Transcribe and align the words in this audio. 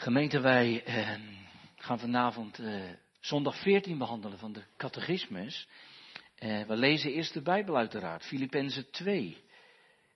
Gemeente, 0.00 0.40
wij 0.40 0.84
eh, 0.84 1.20
gaan 1.76 1.98
vanavond 1.98 2.58
eh, 2.58 2.90
zondag 3.20 3.62
14 3.62 3.98
behandelen 3.98 4.38
van 4.38 4.52
de 4.52 4.64
catechismus. 4.76 5.68
Eh, 6.34 6.66
we 6.66 6.76
lezen 6.76 7.12
eerst 7.12 7.34
de 7.34 7.42
Bijbel 7.42 7.76
uiteraard, 7.76 8.24
Filippenzen 8.24 8.90
2. 8.90 9.44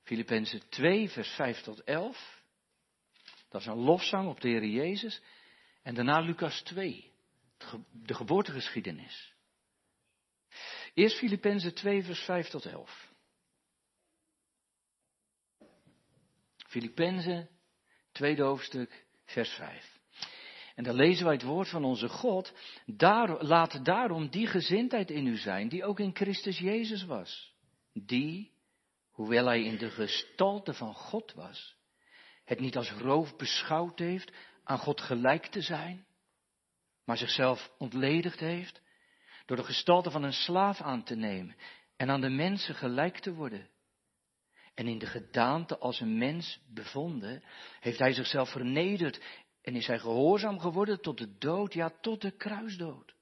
Filippenzen 0.03 0.69
2, 0.69 1.09
vers 1.09 1.29
5 1.29 1.61
tot 1.61 1.85
11. 1.85 2.43
Dat 3.49 3.61
is 3.61 3.67
een 3.67 3.79
lofzang 3.79 4.29
op 4.29 4.41
de 4.41 4.49
Heer 4.49 4.65
Jezus. 4.65 5.23
En 5.83 5.95
daarna 5.95 6.21
Lucas 6.21 6.63
2, 6.63 7.13
de 7.93 8.15
geboortegeschiedenis. 8.15 9.35
Eerst 10.95 11.17
Filippenzen 11.19 11.75
2, 11.75 12.03
vers 12.03 12.21
5 12.21 12.49
tot 12.49 12.67
11. 12.67 13.13
Filippenzen, 16.67 17.49
tweede 18.13 18.43
hoofdstuk, 18.43 19.04
vers 19.25 19.51
5. 19.51 19.99
En 20.75 20.85
dan 20.85 20.95
lezen 20.95 21.25
wij 21.25 21.35
het 21.35 21.43
woord 21.43 21.69
van 21.69 21.85
onze 21.85 22.09
God. 22.09 22.53
Daar, 22.87 23.45
laat 23.45 23.85
daarom 23.85 24.29
die 24.29 24.47
gezindheid 24.47 25.11
in 25.11 25.27
u 25.27 25.37
zijn, 25.37 25.69
die 25.69 25.85
ook 25.85 26.01
in 26.01 26.15
Christus 26.15 26.59
Jezus 26.59 27.05
was. 27.05 27.53
Die, 27.93 28.53
hoewel 29.11 29.47
hij 29.47 29.63
in 29.63 29.77
de 29.77 29.91
gestalte 29.91 30.75
van 30.75 30.95
God 30.95 31.33
was, 31.33 31.77
het 32.45 32.61
niet 32.61 32.77
als 32.77 32.91
roof 32.91 33.37
beschouwd 33.37 33.99
heeft 33.99 34.33
aan 34.65 34.79
God 34.79 35.01
gelijk 35.01 35.47
te 35.47 35.61
zijn, 35.61 36.07
maar 37.05 37.17
zichzelf 37.17 37.71
ontledigd 37.79 38.41
heeft 38.41 38.83
door 39.47 39.57
de 39.57 39.65
gestalte 39.65 40.11
van 40.11 40.23
een 40.23 40.33
slaaf 40.33 40.81
aan 40.81 41.05
te 41.05 41.15
nemen 41.15 41.57
en 41.97 42.11
aan 42.11 42.21
de 42.21 42.29
mensen 42.29 42.75
gelijk 42.75 43.19
te 43.19 43.35
worden. 43.35 43.69
En 44.75 44.87
in 44.87 44.99
de 44.99 45.07
gedaante 45.07 45.79
als 45.79 46.01
een 46.01 46.19
mens 46.19 46.61
bevonden, 46.75 47.43
heeft 47.81 47.99
hij 47.99 48.13
zichzelf 48.13 48.51
vernederd 48.51 49.21
en 49.63 49.75
is 49.75 49.87
hij 49.87 49.99
gehoorzaam 49.99 50.59
geworden 50.59 51.01
tot 51.01 51.19
de 51.19 51.39
dood, 51.39 51.75
ja 51.75 51.93
tot 52.01 52.21
de 52.21 52.31
kruisdood. 52.31 53.15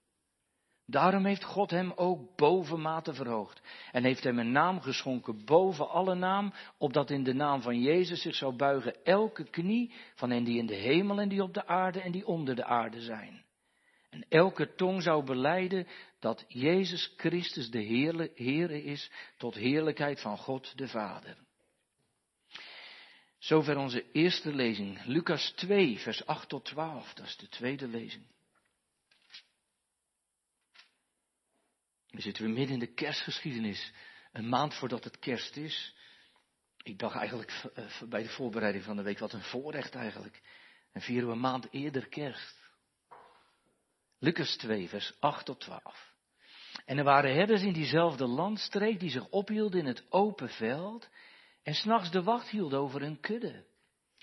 Daarom 0.87 1.25
heeft 1.25 1.45
God 1.45 1.71
hem 1.71 1.93
ook 1.93 2.37
bovenmate 2.37 3.15
verhoogd 3.15 3.63
en 3.93 4.05
heeft 4.05 4.25
hem 4.25 4.39
een 4.39 4.53
naam 4.53 4.81
geschonken 4.81 5.45
boven 5.45 5.89
alle 5.89 6.15
naam, 6.15 6.53
opdat 6.79 7.11
in 7.11 7.25
de 7.25 7.35
naam 7.35 7.63
van 7.63 7.81
Jezus 7.81 8.23
zich 8.23 8.35
zou 8.35 8.57
buigen 8.57 9.05
elke 9.05 9.51
knie 9.51 9.93
van 10.15 10.31
hen 10.31 10.45
die 10.45 10.59
in 10.59 10.67
de 10.67 10.75
hemel 10.75 11.21
en 11.21 11.29
die 11.29 11.43
op 11.43 11.55
de 11.55 11.67
aarde 11.67 12.01
en 12.01 12.13
die 12.13 12.27
onder 12.27 12.55
de 12.55 12.65
aarde 12.65 13.01
zijn. 13.01 13.45
En 14.11 14.27
elke 14.29 14.75
tong 14.75 15.03
zou 15.03 15.25
beleiden 15.25 15.87
dat 16.19 16.45
Jezus 16.49 17.13
Christus 17.17 17.71
de 17.71 17.85
Heere 18.35 18.83
is 18.83 19.11
tot 19.37 19.55
heerlijkheid 19.55 20.21
van 20.21 20.39
God 20.39 20.79
de 20.79 20.89
Vader. 20.89 21.37
Zover 23.43 23.77
onze 23.77 24.11
eerste 24.13 24.55
lezing. 24.55 25.05
Lucas 25.05 25.53
2, 25.57 25.99
vers 25.99 26.27
8 26.27 26.49
tot 26.49 26.65
12. 26.65 27.15
Dat 27.15 27.27
is 27.27 27.37
de 27.37 27.49
tweede 27.49 27.89
lezing. 27.89 28.25
Dan 32.11 32.21
zitten 32.21 32.45
we 32.45 32.51
midden 32.51 32.75
in 32.75 32.79
de 32.79 32.95
kerstgeschiedenis. 32.95 33.93
Een 34.33 34.49
maand 34.49 34.75
voordat 34.75 35.05
het 35.05 35.19
kerst 35.19 35.57
is. 35.57 35.95
Ik 36.83 36.99
dacht 36.99 37.17
eigenlijk 37.17 37.71
eh, 37.75 38.03
bij 38.09 38.23
de 38.23 38.29
voorbereiding 38.29 38.85
van 38.85 38.97
de 38.97 39.03
week, 39.03 39.19
wat 39.19 39.33
een 39.33 39.43
voorrecht 39.43 39.95
eigenlijk. 39.95 40.41
En 40.93 41.01
vieren 41.01 41.27
we 41.27 41.35
een 41.35 41.41
maand 41.41 41.69
eerder 41.71 42.09
kerst. 42.09 42.57
Lucas 44.19 44.57
2, 44.57 44.89
vers 44.89 45.17
8 45.21 45.45
tot 45.45 45.61
12. 45.61 46.15
En 46.85 46.99
er 46.99 47.05
waren 47.05 47.35
herders 47.35 47.63
in 47.63 47.73
diezelfde 47.73 48.27
landstreek 48.27 49.01
die 49.01 49.11
zich 49.11 49.29
ophielden 49.29 49.81
in 49.81 49.87
het 49.87 50.05
open 50.09 50.49
veld 50.49 51.09
en 51.63 51.75
s'nachts 51.75 52.11
de 52.11 52.23
wacht 52.23 52.51
hielden 52.51 52.79
over 52.79 53.01
hun 53.01 53.21
kudde. 53.21 53.65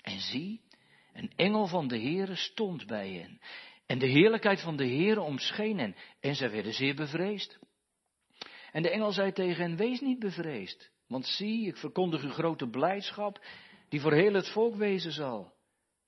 En 0.02 0.20
zie, 0.20 0.62
een 1.12 1.32
engel 1.36 1.66
van 1.66 1.88
de 1.88 1.98
Heere 1.98 2.34
stond 2.34 2.86
bij 2.86 3.10
hen. 3.10 3.40
En 3.86 3.98
de 3.98 4.06
heerlijkheid 4.06 4.60
van 4.60 4.76
de 4.76 4.86
Heere 4.86 5.20
omscheen 5.20 5.78
hen. 5.78 5.96
En 6.20 6.34
zij 6.34 6.50
werden 6.50 6.72
zeer 6.72 6.94
bevreesd. 6.94 7.58
En 8.72 8.82
de 8.82 8.90
engel 8.90 9.12
zei 9.12 9.32
tegen 9.32 9.62
hen, 9.62 9.76
wees 9.76 10.00
niet 10.00 10.18
bevreesd. 10.18 10.90
Want 11.06 11.26
zie, 11.26 11.66
ik 11.66 11.76
verkondig 11.76 12.22
u 12.22 12.30
grote 12.30 12.68
blijdschap, 12.68 13.44
die 13.88 14.00
voor 14.00 14.12
heel 14.12 14.34
het 14.34 14.48
volk 14.48 14.74
wezen 14.74 15.12
zal. 15.12 15.52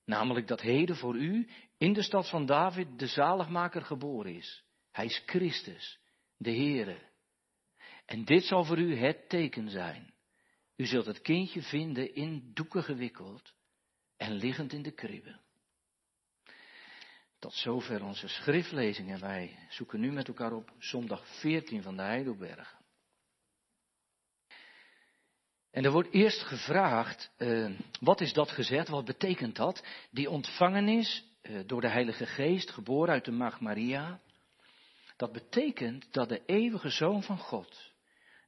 Namelijk 0.04 0.46
dat 0.46 0.60
heden 0.60 0.96
voor 0.96 1.16
u 1.16 1.48
in 1.78 1.92
de 1.92 2.02
stad 2.02 2.28
van 2.28 2.46
David 2.46 2.98
de 2.98 3.06
zaligmaker 3.06 3.82
geboren 3.82 4.34
is. 4.34 4.64
Hij 4.90 5.04
is 5.04 5.22
Christus, 5.26 5.98
de 6.36 6.50
Heere. 6.50 6.98
En 8.06 8.24
dit 8.24 8.44
zal 8.44 8.64
voor 8.64 8.78
u 8.78 8.96
het 8.96 9.28
teken 9.28 9.70
zijn. 9.70 10.11
U 10.82 10.86
zult 10.86 11.06
het 11.06 11.20
kindje 11.20 11.62
vinden 11.62 12.14
in 12.14 12.50
doeken 12.54 12.82
gewikkeld 12.82 13.54
en 14.16 14.32
liggend 14.32 14.72
in 14.72 14.82
de 14.82 14.90
kribbe. 14.90 15.38
Tot 17.38 17.54
zover 17.54 18.04
onze 18.04 18.28
schriftlezing 18.28 19.10
en 19.10 19.20
wij 19.20 19.58
zoeken 19.68 20.00
nu 20.00 20.12
met 20.12 20.28
elkaar 20.28 20.52
op 20.52 20.72
zondag 20.78 21.26
14 21.40 21.82
van 21.82 21.96
de 21.96 22.02
Heidelberg. 22.02 22.76
En 25.70 25.84
er 25.84 25.90
wordt 25.90 26.12
eerst 26.12 26.42
gevraagd, 26.42 27.30
uh, 27.38 27.78
wat 28.00 28.20
is 28.20 28.32
dat 28.32 28.50
gezegd, 28.50 28.88
wat 28.88 29.04
betekent 29.04 29.56
dat? 29.56 29.84
Die 30.10 30.30
ontvangenis 30.30 31.24
uh, 31.42 31.60
door 31.66 31.80
de 31.80 31.90
Heilige 31.90 32.26
Geest, 32.26 32.70
geboren 32.70 33.12
uit 33.12 33.24
de 33.24 33.32
Maagd 33.32 33.60
Maria, 33.60 34.20
dat 35.16 35.32
betekent 35.32 36.12
dat 36.12 36.28
de 36.28 36.42
eeuwige 36.46 36.90
Zoon 36.90 37.22
van 37.22 37.38
God, 37.38 37.91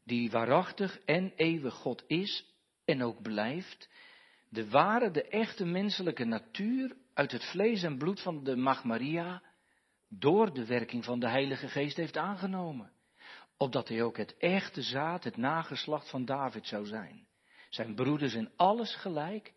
die 0.04 0.30
waarachtig 0.30 0.98
en 1.04 1.32
eeuwig 1.36 1.74
God 1.74 2.04
is 2.06 2.54
en 2.84 3.02
ook 3.02 3.22
blijft, 3.22 3.88
de 4.48 4.70
ware, 4.70 5.10
de 5.10 5.28
echte 5.28 5.64
menselijke 5.64 6.24
natuur 6.24 6.96
uit 7.14 7.32
het 7.32 7.44
vlees 7.44 7.82
en 7.82 7.98
bloed 7.98 8.20
van 8.20 8.44
de 8.44 8.56
Mag 8.56 8.84
Maria 8.84 9.42
door 10.08 10.54
de 10.54 10.66
werking 10.66 11.04
van 11.04 11.20
de 11.20 11.28
Heilige 11.28 11.68
Geest 11.68 11.96
heeft 11.96 12.16
aangenomen. 12.16 12.92
Opdat 13.56 13.88
hij 13.88 14.02
ook 14.02 14.16
het 14.16 14.36
echte 14.36 14.82
zaad, 14.82 15.24
het 15.24 15.36
nageslacht 15.36 16.10
van 16.10 16.24
David 16.24 16.66
zou 16.66 16.86
zijn. 16.86 17.26
Zijn 17.68 17.94
broeders 17.94 18.34
in 18.34 18.50
alles 18.56 18.94
gelijk, 18.94 19.54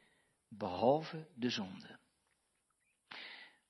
behalve 0.49 1.27
de 1.35 1.49
zonde. 1.49 1.99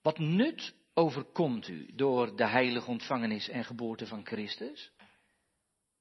Wat 0.02 0.20
nut 0.20 0.76
overkomt 0.94 1.68
u 1.68 1.96
door 1.96 2.36
de 2.36 2.48
heilige 2.48 2.90
ontvangenis 2.90 3.50
en 3.50 3.64
geboorte 3.64 4.08
van 4.08 4.26
Christus? 4.26 4.92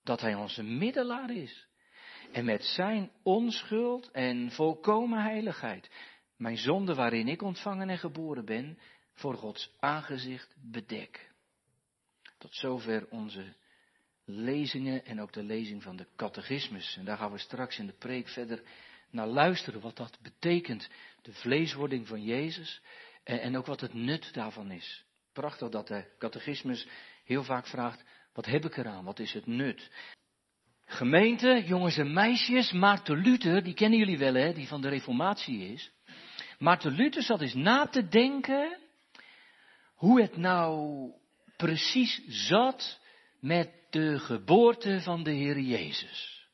Dat 0.06 0.20
Hij 0.20 0.34
onze 0.34 0.62
middelaar 0.62 1.30
is. 1.30 1.66
En 2.32 2.44
met 2.44 2.64
Zijn 2.64 3.10
onschuld 3.22 4.10
en 4.10 4.50
volkomen 4.50 5.22
heiligheid 5.22 5.90
mijn 6.36 6.56
zonde 6.58 6.94
waarin 6.94 7.28
ik 7.28 7.42
ontvangen 7.42 7.88
en 7.88 7.98
geboren 7.98 8.44
ben, 8.44 8.78
voor 9.14 9.34
Gods 9.34 9.70
aangezicht 9.78 10.54
bedek. 10.70 11.30
Tot 12.38 12.54
zover 12.54 13.06
onze 13.10 13.54
lezingen 14.24 15.04
en 15.04 15.20
ook 15.20 15.32
de 15.32 15.42
lezing 15.42 15.82
van 15.82 15.96
de 15.96 16.06
catechismus. 16.16 16.96
En 16.96 17.04
daar 17.04 17.16
gaan 17.16 17.32
we 17.32 17.38
straks 17.38 17.78
in 17.78 17.86
de 17.86 17.92
preek 17.98 18.28
verder 18.28 18.62
naar 19.10 19.26
luisteren 19.26 19.80
wat 19.80 19.96
dat 19.96 20.18
betekent, 20.22 20.88
de 21.22 21.32
vleeswording 21.32 22.06
van 22.06 22.22
Jezus 22.22 22.82
en, 23.24 23.40
en 23.40 23.56
ook 23.56 23.66
wat 23.66 23.80
het 23.80 23.94
nut 23.94 24.34
daarvan 24.34 24.70
is. 24.70 25.04
Prachtig 25.32 25.68
dat 25.68 25.86
de 25.86 26.14
catechismus 26.18 26.88
heel 27.24 27.44
vaak 27.44 27.66
vraagt, 27.66 28.04
wat 28.36 28.46
heb 28.46 28.64
ik 28.64 28.76
eraan? 28.76 29.04
Wat 29.04 29.18
is 29.18 29.32
het 29.32 29.46
nut? 29.46 29.90
Gemeente, 30.84 31.62
jongens 31.66 31.96
en 31.96 32.12
meisjes, 32.12 32.72
Maarten 32.72 33.16
Luther, 33.16 33.62
die 33.62 33.74
kennen 33.74 33.98
jullie 33.98 34.18
wel 34.18 34.34
hè, 34.34 34.52
die 34.52 34.68
van 34.68 34.80
de 34.80 34.88
reformatie 34.88 35.72
is. 35.72 35.90
Maarten 36.58 36.92
Luther 36.92 37.22
zat 37.22 37.40
eens 37.40 37.54
na 37.54 37.86
te 37.86 38.08
denken 38.08 38.78
hoe 39.94 40.20
het 40.20 40.36
nou 40.36 41.10
precies 41.56 42.22
zat 42.26 43.00
met 43.40 43.70
de 43.90 44.18
geboorte 44.18 45.00
van 45.00 45.22
de 45.22 45.32
Heer 45.32 45.58
Jezus. 45.58 46.48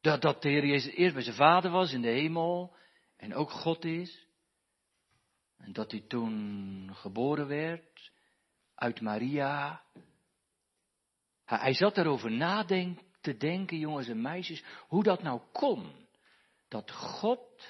Dat, 0.00 0.22
dat 0.22 0.42
de 0.42 0.48
Heer 0.48 0.66
Jezus 0.66 0.94
eerst 0.94 1.14
bij 1.14 1.22
zijn 1.22 1.36
vader 1.36 1.70
was 1.70 1.92
in 1.92 2.02
de 2.02 2.08
hemel 2.08 2.76
en 3.16 3.34
ook 3.34 3.50
God 3.50 3.84
is. 3.84 4.26
En 5.58 5.72
dat 5.72 5.90
hij 5.90 6.04
toen 6.08 6.90
geboren 6.94 7.46
werd 7.46 8.14
uit 8.76 9.00
Maria. 9.00 9.82
Hij 11.44 11.74
zat 11.74 11.98
erover 11.98 12.30
nadenken, 12.30 13.04
te 13.20 13.36
denken, 13.36 13.78
jongens 13.78 14.08
en 14.08 14.20
meisjes, 14.20 14.64
hoe 14.88 15.02
dat 15.02 15.22
nou 15.22 15.40
kon. 15.52 16.06
Dat 16.68 16.90
God 16.90 17.68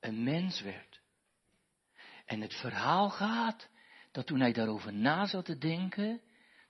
een 0.00 0.22
mens 0.22 0.60
werd. 0.60 1.00
En 2.24 2.40
het 2.40 2.54
verhaal 2.54 3.10
gaat 3.10 3.68
dat 4.12 4.26
toen 4.26 4.40
hij 4.40 4.52
daarover 4.52 4.92
na 4.92 5.26
zat 5.26 5.44
te 5.44 5.58
denken, 5.58 6.20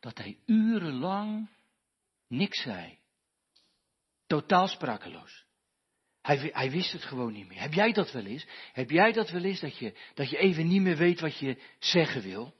dat 0.00 0.18
hij 0.18 0.38
urenlang 0.46 1.48
niks 2.28 2.62
zei. 2.62 2.98
Totaal 4.26 4.68
sprakeloos. 4.68 5.44
Hij, 6.22 6.50
hij, 6.52 6.70
wist 6.70 6.92
het 6.92 7.02
gewoon 7.02 7.32
niet 7.32 7.48
meer. 7.48 7.60
Heb 7.60 7.72
jij 7.72 7.92
dat 7.92 8.12
wel 8.12 8.24
eens? 8.24 8.46
Heb 8.72 8.90
jij 8.90 9.12
dat 9.12 9.30
wel 9.30 9.44
eens 9.44 9.60
dat 9.60 9.78
je, 9.78 9.98
dat 10.14 10.30
je 10.30 10.36
even 10.36 10.68
niet 10.68 10.82
meer 10.82 10.96
weet 10.96 11.20
wat 11.20 11.38
je 11.38 11.62
zeggen 11.78 12.22
wil? 12.22 12.54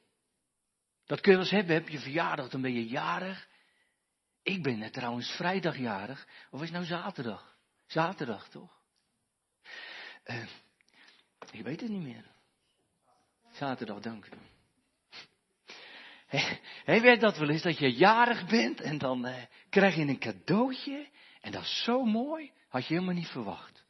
Dat 1.12 1.20
kun 1.20 1.32
je 1.32 1.38
wel 1.38 1.46
eens 1.46 1.56
hebben, 1.56 1.74
heb 1.74 1.88
je 1.88 1.98
verjaardag, 1.98 2.48
dan 2.48 2.60
ben 2.60 2.72
je 2.72 2.86
jarig. 2.86 3.48
Ik 4.42 4.62
ben 4.62 4.78
net 4.78 4.92
trouwens 4.92 5.30
vrijdagjarig, 5.30 6.26
of 6.50 6.60
is 6.62 6.70
het 6.70 6.76
nou 6.76 6.84
zaterdag? 6.84 7.56
Zaterdag, 7.86 8.48
toch? 8.48 8.80
Uh, 10.24 10.44
Ik 11.50 11.62
weet 11.62 11.80
het 11.80 11.90
niet 11.90 12.02
meer. 12.02 12.24
Zaterdag, 13.50 14.00
dank 14.00 14.26
u. 14.26 14.30
Hij 16.84 17.00
weet 17.00 17.20
dat 17.20 17.38
wel 17.38 17.48
eens, 17.48 17.62
dat 17.62 17.78
je 17.78 17.92
jarig 17.92 18.46
bent 18.46 18.80
en 18.80 18.98
dan 18.98 19.26
eh, 19.26 19.42
krijg 19.70 19.94
je 19.94 20.02
een 20.02 20.18
cadeautje. 20.18 21.08
En 21.40 21.52
dat 21.52 21.62
is 21.62 21.82
zo 21.82 22.04
mooi, 22.04 22.52
had 22.68 22.86
je 22.86 22.94
helemaal 22.94 23.14
niet 23.14 23.28
verwacht. 23.28 23.84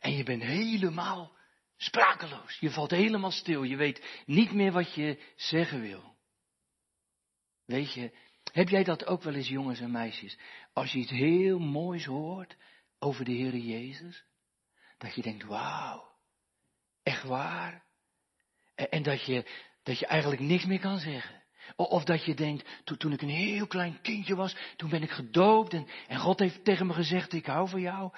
En 0.00 0.12
je 0.12 0.22
bent 0.22 0.42
helemaal 0.42 1.36
sprakeloos. 1.76 2.58
Je 2.58 2.70
valt 2.70 2.90
helemaal 2.90 3.30
stil. 3.30 3.62
Je 3.62 3.76
weet 3.76 4.22
niet 4.26 4.52
meer 4.52 4.72
wat 4.72 4.94
je 4.94 5.22
zeggen 5.36 5.80
wil. 5.80 6.15
Weet 7.66 7.92
je, 7.92 8.10
heb 8.52 8.68
jij 8.68 8.84
dat 8.84 9.06
ook 9.06 9.22
wel 9.22 9.34
eens, 9.34 9.48
jongens 9.48 9.80
en 9.80 9.90
meisjes? 9.90 10.38
Als 10.72 10.92
je 10.92 10.98
iets 10.98 11.10
heel 11.10 11.58
moois 11.58 12.04
hoort 12.04 12.56
over 12.98 13.24
de 13.24 13.32
Heer 13.32 13.56
Jezus, 13.56 14.24
dat 14.98 15.14
je 15.14 15.22
denkt, 15.22 15.44
wauw, 15.44 16.14
echt 17.02 17.22
waar? 17.22 17.84
En, 18.74 19.02
dat, 19.02 19.24
je, 19.24 19.46
dat 19.82 19.98
je 19.98 20.06
eigenlijk 20.06 20.40
niks 20.40 20.64
meer 20.64 20.80
kan 20.80 20.98
zeggen. 20.98 21.42
Of 21.76 22.04
dat 22.04 22.24
je 22.24 22.34
denkt, 22.34 22.68
toen, 22.98 23.12
ik 23.12 23.22
een 23.22 23.28
heel 23.28 23.66
klein 23.66 24.00
kindje 24.00 24.34
was, 24.34 24.56
toen 24.76 24.90
ben 24.90 25.02
ik 25.02 25.10
gedoopt 25.10 25.72
en, 25.72 26.18
God 26.18 26.38
heeft 26.38 26.64
tegen 26.64 26.86
me 26.86 26.92
gezegd, 26.92 27.32
ik 27.32 27.46
hou 27.46 27.68
van 27.68 27.80
jou. 27.80 28.12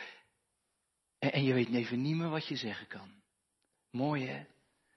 En, 1.19 1.33
en 1.33 1.45
je 1.45 1.55
weet 1.55 1.75
even 1.75 2.03
niet 2.03 2.17
meer 2.17 2.29
wat 2.29 2.47
je 2.47 2.57
zeggen 2.57 2.87
kan. 2.87 3.23
Mooi 3.91 4.27
hè? 4.27 4.45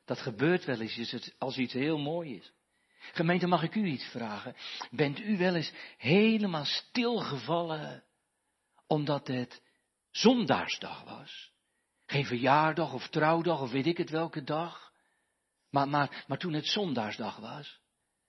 Dat 0.05 0.19
gebeurt 0.19 0.65
wel 0.65 0.79
eens 0.79 1.31
als 1.37 1.57
iets 1.57 1.73
heel 1.73 1.97
mooi 1.97 2.35
is. 2.35 2.53
Gemeente, 3.13 3.47
mag 3.47 3.63
ik 3.63 3.75
u 3.75 3.85
iets 3.85 4.05
vragen? 4.05 4.55
Bent 4.91 5.19
u 5.19 5.37
wel 5.37 5.55
eens 5.55 5.71
helemaal 5.97 6.65
stilgevallen 6.65 8.03
omdat 8.87 9.27
het 9.27 9.61
zondaarsdag 10.11 11.03
was? 11.03 11.51
Geen 12.05 12.25
verjaardag 12.25 12.93
of 12.93 13.07
trouwdag 13.07 13.61
of 13.61 13.71
weet 13.71 13.87
ik 13.87 13.97
het 13.97 14.09
welke 14.09 14.43
dag. 14.43 14.91
Maar, 15.69 15.87
maar, 15.87 16.23
maar 16.27 16.37
toen 16.37 16.53
het 16.53 16.67
zondaarsdag 16.67 17.37
was. 17.37 17.79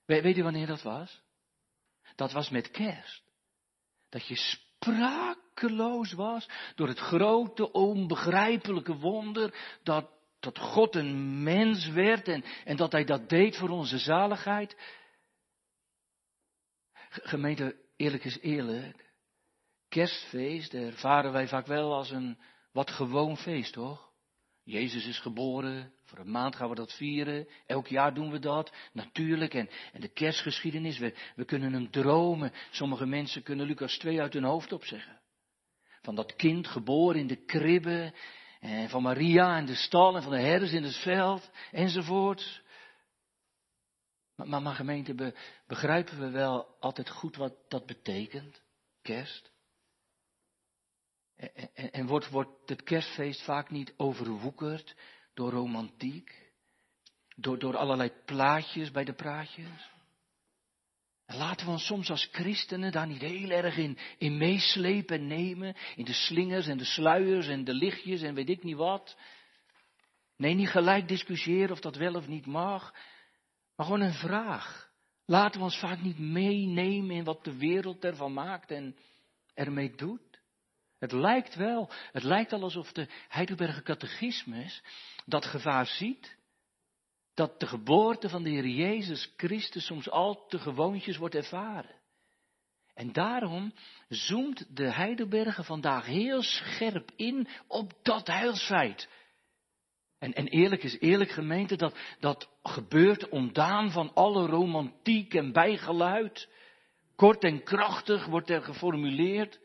Weet, 0.04 0.22
weet 0.22 0.36
u 0.36 0.42
wanneer 0.42 0.66
dat 0.66 0.82
was? 0.82 1.22
Dat 2.14 2.32
was 2.32 2.50
met 2.50 2.70
kerst. 2.70 3.22
Dat 4.08 4.26
je 4.26 4.36
sprakeloos 4.36 6.12
was 6.12 6.48
door 6.74 6.88
het 6.88 6.98
grote, 6.98 7.72
onbegrijpelijke 7.72 8.96
wonder 8.96 9.78
dat 9.82 10.10
dat 10.42 10.58
God 10.58 10.94
een 10.94 11.42
mens 11.42 11.88
werd 11.88 12.28
en, 12.64 12.76
dat 12.76 12.92
Hij 12.92 13.04
dat 13.04 13.28
deed 13.28 13.56
voor 13.56 13.68
onze 13.68 13.98
zaligheid. 13.98 14.76
Gemeente, 17.08 17.76
eerlijk 17.96 18.24
is 18.24 18.40
eerlijk. 18.40 19.10
Kerstfeest 19.88 20.74
ervaren 20.74 21.32
wij 21.32 21.48
vaak 21.48 21.66
wel 21.66 21.94
als 21.94 22.10
een 22.10 22.38
wat 22.72 22.90
gewoon 22.90 23.36
feest, 23.36 23.72
toch? 23.72 24.10
Jezus 24.64 25.06
is 25.06 25.18
geboren, 25.18 25.92
voor 26.04 26.18
een 26.18 26.30
maand 26.30 26.56
gaan 26.56 26.68
we 26.68 26.74
dat 26.74 26.92
vieren, 26.92 27.48
elk 27.66 27.86
jaar 27.86 28.14
doen 28.14 28.30
we 28.30 28.38
dat, 28.38 28.72
natuurlijk. 28.92 29.54
En, 29.54 29.68
en 29.92 30.00
de 30.00 30.12
kerstgeschiedenis, 30.12 30.98
we, 30.98 31.14
we 31.34 31.44
kunnen 31.44 31.72
hem 31.72 31.90
dromen. 31.90 32.52
Sommige 32.70 33.06
mensen 33.06 33.42
kunnen 33.42 33.66
Lucas 33.66 33.98
2 33.98 34.20
uit 34.20 34.32
hun 34.32 34.44
hoofd 34.44 34.72
opzeggen. 34.72 35.20
Van 36.00 36.14
dat 36.14 36.36
kind 36.36 36.68
geboren 36.68 37.20
in 37.20 37.26
de 37.26 37.44
kribbe 37.44 38.14
en 38.62 38.88
van 38.88 39.02
Maria 39.02 39.56
en 39.56 39.66
de 39.66 39.74
stal 39.74 40.16
en 40.16 40.22
van 40.22 40.32
de 40.32 40.40
herders 40.40 40.72
in 40.72 40.82
het 40.82 40.96
veld 40.96 41.50
enzovoort. 41.70 42.62
Maar, 44.34 44.62
maar, 44.62 44.74
gemeente, 44.74 45.34
begrijpen 45.66 46.18
we 46.18 46.30
wel 46.30 46.76
altijd 46.80 47.10
goed 47.10 47.36
wat 47.36 47.54
dat 47.68 47.86
betekent? 47.86 48.62
Kerst. 49.02 49.52
En, 51.36 51.74
en, 51.74 51.92
en 51.92 52.06
wordt, 52.06 52.28
wordt 52.28 52.68
het 52.68 52.82
kerstfeest 52.82 53.42
vaak 53.42 53.70
niet 53.70 53.94
overwoekerd 53.96 54.96
door 55.34 55.50
romantiek? 55.50 56.52
Door, 57.36 57.58
door 57.58 57.76
allerlei 57.76 58.12
plaatjes 58.24 58.90
bij 58.90 59.04
de 59.04 59.14
praatjes? 59.14 59.90
Laten 61.34 61.66
we 61.66 61.72
ons 61.72 61.86
soms 61.86 62.10
als 62.10 62.28
christenen 62.32 62.92
daar 62.92 63.06
niet 63.06 63.20
heel 63.20 63.50
erg 63.50 63.76
in, 63.76 63.98
in 64.18 64.36
meeslepen 64.36 65.16
en 65.16 65.26
nemen. 65.26 65.76
In 65.96 66.04
de 66.04 66.12
slingers 66.12 66.66
en 66.66 66.78
de 66.78 66.84
sluiers 66.84 67.46
en 67.48 67.64
de 67.64 67.74
lichtjes 67.74 68.22
en 68.22 68.34
weet 68.34 68.48
ik 68.48 68.62
niet 68.62 68.76
wat. 68.76 69.16
Nee, 70.36 70.54
niet 70.54 70.68
gelijk 70.68 71.08
discussiëren 71.08 71.70
of 71.70 71.80
dat 71.80 71.96
wel 71.96 72.14
of 72.14 72.26
niet 72.26 72.46
mag. 72.46 72.94
Maar 73.76 73.86
gewoon 73.86 74.00
een 74.00 74.14
vraag. 74.14 74.90
Laten 75.26 75.58
we 75.58 75.64
ons 75.64 75.78
vaak 75.78 76.00
niet 76.00 76.18
meenemen 76.18 77.16
in 77.16 77.24
wat 77.24 77.44
de 77.44 77.56
wereld 77.56 78.04
ervan 78.04 78.32
maakt 78.32 78.70
en 78.70 78.96
ermee 79.54 79.94
doet. 79.96 80.40
Het 80.98 81.12
lijkt 81.12 81.54
wel, 81.54 81.90
het 82.12 82.22
lijkt 82.22 82.52
al 82.52 82.62
alsof 82.62 82.92
de 82.92 83.08
Heidelberger 83.28 83.82
catechismus 83.82 84.82
dat 85.24 85.44
gevaar 85.44 85.86
ziet 85.86 86.36
dat 87.34 87.60
de 87.60 87.66
geboorte 87.66 88.28
van 88.28 88.42
de 88.42 88.50
Heer 88.50 88.66
Jezus 88.66 89.32
Christus 89.36 89.86
soms 89.86 90.10
al 90.10 90.46
te 90.46 90.58
gewoontjes 90.58 91.16
wordt 91.16 91.34
ervaren. 91.34 92.00
En 92.94 93.12
daarom 93.12 93.72
zoomt 94.08 94.76
de 94.76 94.92
Heidelberger 94.92 95.64
vandaag 95.64 96.06
heel 96.06 96.42
scherp 96.42 97.10
in 97.16 97.48
op 97.66 97.92
dat 98.02 98.26
heilsfeit. 98.26 99.08
En, 100.18 100.32
en 100.32 100.46
eerlijk 100.46 100.82
is 100.82 100.98
eerlijk 101.00 101.30
gemeente, 101.30 101.76
dat, 101.76 101.98
dat 102.20 102.48
gebeurt 102.62 103.28
ontdaan 103.28 103.90
van 103.90 104.14
alle 104.14 104.46
romantiek 104.46 105.34
en 105.34 105.52
bijgeluid. 105.52 106.48
Kort 107.16 107.44
en 107.44 107.62
krachtig 107.62 108.26
wordt 108.26 108.50
er 108.50 108.62
geformuleerd. 108.62 109.60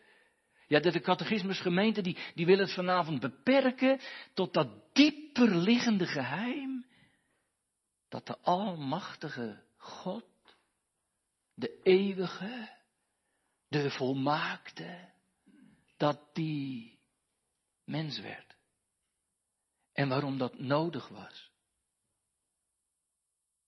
Ja, 0.68 0.80
de 0.80 1.00
catechismus 1.00 1.60
gemeente 1.60 2.02
die, 2.02 2.18
die 2.36 2.46
wil 2.46 2.58
het 2.58 2.74
vanavond 2.74 3.20
beperken 3.20 4.00
tot 4.34 4.54
dat 4.54 4.68
dieper 4.94 5.56
liggende 5.56 6.06
geheim 6.06 6.86
dat 8.10 8.26
de 8.26 8.38
Almachtige 8.38 9.64
God, 9.78 10.26
de 11.54 11.82
eeuwige, 11.84 12.70
de 13.68 13.92
volmaakte, 13.92 15.10
dat 15.98 16.20
die 16.34 17.00
mens 17.84 18.20
werd. 18.20 18.56
En 19.94 20.10
waarom 20.10 20.38
dat 20.38 20.60
nodig 20.60 21.08
was. 21.08 21.52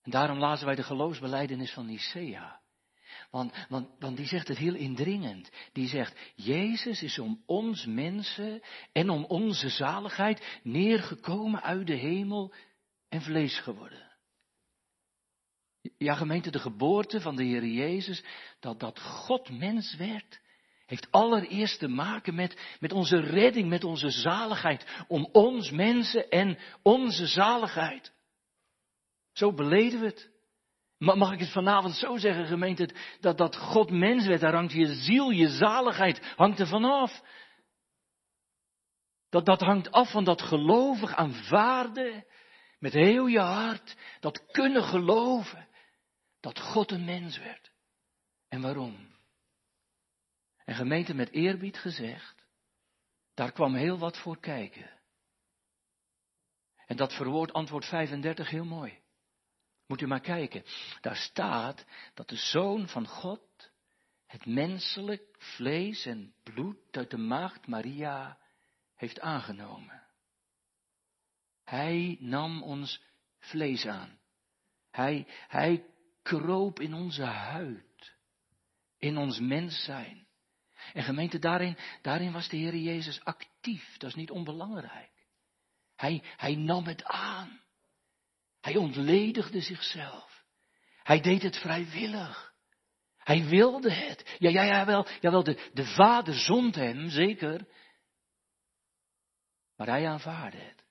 En 0.02 0.10
daarom 0.10 0.38
lazen 0.38 0.66
wij 0.66 0.74
de 0.74 0.82
geloofsbeleidenis 0.82 1.72
van 1.72 1.86
Nicea. 1.86 2.60
Want, 3.30 3.66
want, 3.68 3.88
want 3.98 4.16
die 4.16 4.26
zegt 4.26 4.48
het 4.48 4.58
heel 4.58 4.74
indringend. 4.74 5.50
Die 5.72 5.88
zegt, 5.88 6.32
Jezus 6.34 7.02
is 7.02 7.18
om 7.18 7.42
ons 7.46 7.86
mensen 7.86 8.62
en 8.92 9.10
om 9.10 9.24
onze 9.24 9.68
zaligheid 9.68 10.60
neergekomen 10.62 11.62
uit 11.62 11.86
de 11.86 11.94
hemel 11.94 12.54
en 13.08 13.22
vlees 13.22 13.58
geworden. 13.58 14.09
Ja, 15.98 16.14
gemeente, 16.14 16.50
de 16.50 16.58
geboorte 16.58 17.20
van 17.20 17.36
de 17.36 17.44
Heer 17.44 17.64
Jezus, 17.64 18.24
dat, 18.60 18.80
dat 18.80 19.00
God 19.00 19.58
mens 19.58 19.96
werd, 19.96 20.40
heeft 20.86 21.10
allereerst 21.10 21.78
te 21.78 21.88
maken 21.88 22.34
met, 22.34 22.76
met 22.80 22.92
onze 22.92 23.20
redding, 23.20 23.68
met 23.68 23.84
onze 23.84 24.10
zaligheid. 24.10 25.04
Om 25.08 25.28
ons 25.32 25.70
mensen 25.70 26.28
en 26.28 26.58
onze 26.82 27.26
zaligheid. 27.26 28.12
Zo 29.32 29.52
beleden 29.52 30.00
we 30.00 30.06
het. 30.06 30.30
Mag 30.98 31.32
ik 31.32 31.38
het 31.38 31.52
vanavond 31.52 31.94
zo 31.94 32.16
zeggen, 32.16 32.46
gemeente, 32.46 32.90
dat, 33.20 33.38
dat 33.38 33.56
God 33.56 33.90
mens 33.90 34.26
werd, 34.26 34.40
daar 34.40 34.54
hangt 34.54 34.72
je 34.72 34.94
ziel, 34.94 35.30
je 35.30 35.48
zaligheid, 35.48 36.32
hangt 36.36 36.58
er 36.58 36.66
vanaf. 36.66 37.22
Dat, 39.30 39.46
dat 39.46 39.60
hangt 39.60 39.90
af 39.90 40.10
van 40.10 40.24
dat 40.24 40.42
gelovig 40.42 41.14
aanvaarden, 41.14 42.24
met 42.78 42.92
heel 42.92 43.26
je 43.26 43.40
hart, 43.40 43.96
dat 44.20 44.46
kunnen 44.50 44.82
geloven 44.82 45.68
dat 46.40 46.60
God 46.60 46.90
een 46.90 47.04
mens 47.04 47.38
werd. 47.38 47.70
En 48.48 48.60
waarom? 48.60 49.18
En 50.64 50.74
gemeente 50.74 51.14
met 51.14 51.30
eerbied 51.30 51.78
gezegd, 51.78 52.46
daar 53.34 53.52
kwam 53.52 53.74
heel 53.74 53.98
wat 53.98 54.18
voor 54.18 54.40
kijken. 54.40 54.90
En 56.86 56.96
dat 56.96 57.14
verwoordt 57.14 57.52
antwoord 57.52 57.84
35 57.84 58.50
heel 58.50 58.64
mooi. 58.64 58.98
Moet 59.86 60.00
u 60.00 60.06
maar 60.06 60.20
kijken. 60.20 60.64
Daar 61.00 61.16
staat 61.16 61.84
dat 62.14 62.28
de 62.28 62.36
Zoon 62.36 62.88
van 62.88 63.06
God 63.06 63.72
het 64.26 64.46
menselijk 64.46 65.36
vlees 65.38 66.06
en 66.06 66.34
bloed 66.42 66.96
uit 66.96 67.10
de 67.10 67.16
maagd 67.16 67.66
Maria 67.66 68.38
heeft 68.94 69.20
aangenomen. 69.20 70.06
Hij 71.64 72.16
nam 72.20 72.62
ons 72.62 73.02
vlees 73.38 73.86
aan. 73.86 74.18
Hij, 74.90 75.26
hij 75.48 75.84
kroop 76.38 76.80
in 76.80 76.94
onze 76.94 77.22
huid, 77.22 78.16
in 78.98 79.16
ons 79.16 79.38
mens 79.38 79.84
zijn. 79.84 80.26
En 80.92 81.02
gemeente, 81.02 81.38
daarin, 81.38 81.76
daarin 82.02 82.32
was 82.32 82.48
de 82.48 82.56
Heer 82.56 82.76
Jezus 82.76 83.24
actief, 83.24 83.96
dat 83.96 84.08
is 84.08 84.14
niet 84.14 84.30
onbelangrijk. 84.30 85.10
Hij, 85.96 86.22
hij 86.36 86.54
nam 86.54 86.84
het 86.84 87.04
aan. 87.04 87.60
Hij 88.60 88.76
ontledigde 88.76 89.60
zichzelf. 89.60 90.44
Hij 91.02 91.20
deed 91.20 91.42
het 91.42 91.56
vrijwillig. 91.56 92.54
Hij 93.18 93.44
wilde 93.44 93.92
het. 93.92 94.36
Ja, 94.38 94.50
ja, 94.50 94.64
jawel, 94.64 95.06
jawel 95.20 95.42
de, 95.42 95.70
de 95.72 95.84
Vader 95.84 96.34
zond 96.34 96.74
hem, 96.74 97.08
zeker. 97.08 97.66
Maar 99.76 99.86
hij 99.86 100.08
aanvaarde 100.08 100.56
het. 100.56 100.84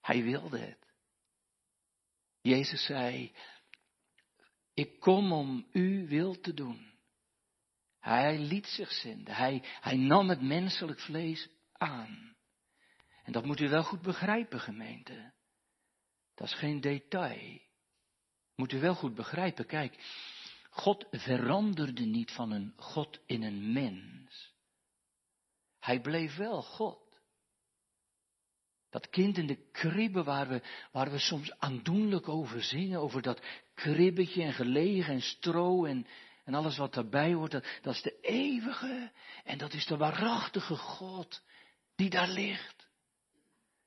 Hij 0.00 0.22
wilde 0.22 0.58
het. 0.58 0.91
Jezus 2.42 2.84
zei, 2.84 3.32
ik 4.74 5.00
kom 5.00 5.32
om 5.32 5.66
uw 5.72 6.06
wil 6.06 6.40
te 6.40 6.54
doen. 6.54 6.90
Hij 7.98 8.38
liet 8.38 8.66
zich 8.66 8.92
zenden. 8.92 9.34
Hij, 9.34 9.62
hij 9.80 9.96
nam 9.96 10.28
het 10.28 10.42
menselijk 10.42 11.00
vlees 11.00 11.48
aan. 11.72 12.36
En 13.24 13.32
dat 13.32 13.44
moet 13.44 13.60
u 13.60 13.68
wel 13.68 13.82
goed 13.82 14.02
begrijpen, 14.02 14.60
gemeente. 14.60 15.32
Dat 16.34 16.46
is 16.46 16.54
geen 16.54 16.80
detail. 16.80 17.60
Moet 18.54 18.72
u 18.72 18.80
wel 18.80 18.94
goed 18.94 19.14
begrijpen. 19.14 19.66
Kijk, 19.66 19.98
God 20.70 21.06
veranderde 21.10 22.04
niet 22.04 22.30
van 22.30 22.50
een 22.50 22.72
God 22.76 23.20
in 23.26 23.42
een 23.42 23.72
mens. 23.72 24.54
Hij 25.78 26.00
bleef 26.00 26.36
wel 26.36 26.62
God. 26.62 27.01
Dat 28.92 29.10
kind 29.10 29.38
in 29.38 29.46
de 29.46 29.70
kribbe 29.70 30.22
waar 30.22 30.48
we, 30.48 30.62
waar 30.90 31.10
we 31.10 31.18
soms 31.18 31.58
aandoenlijk 31.58 32.28
over 32.28 32.62
zingen, 32.62 33.00
over 33.00 33.22
dat 33.22 33.42
kribbetje 33.74 34.42
en 34.42 34.52
gelegen 34.52 35.14
en 35.14 35.20
stro 35.20 35.84
en, 35.84 36.06
en 36.44 36.54
alles 36.54 36.76
wat 36.76 36.94
daarbij 36.94 37.32
hoort, 37.32 37.50
dat, 37.50 37.66
dat 37.82 37.94
is 37.94 38.02
de 38.02 38.20
eeuwige 38.20 39.10
en 39.44 39.58
dat 39.58 39.72
is 39.72 39.86
de 39.86 39.96
waarachtige 39.96 40.76
God 40.76 41.42
die 41.94 42.10
daar 42.10 42.28
ligt. 42.28 42.88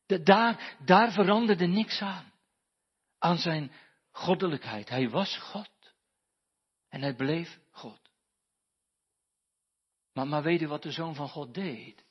Daar, 0.05 0.77
daar 0.85 1.11
veranderde 1.11 1.65
niks 1.65 2.01
aan, 2.01 2.33
aan 3.19 3.37
zijn 3.37 3.71
goddelijkheid. 4.11 4.89
Hij 4.89 5.09
was 5.09 5.37
God 5.37 5.93
en 6.89 7.01
hij 7.01 7.15
bleef 7.15 7.59
God. 7.71 8.01
Maar, 10.13 10.27
maar 10.27 10.43
weet 10.43 10.61
u 10.61 10.67
wat 10.67 10.83
de 10.83 10.91
Zoon 10.91 11.15
van 11.15 11.29
God 11.29 11.53
deed? 11.53 12.05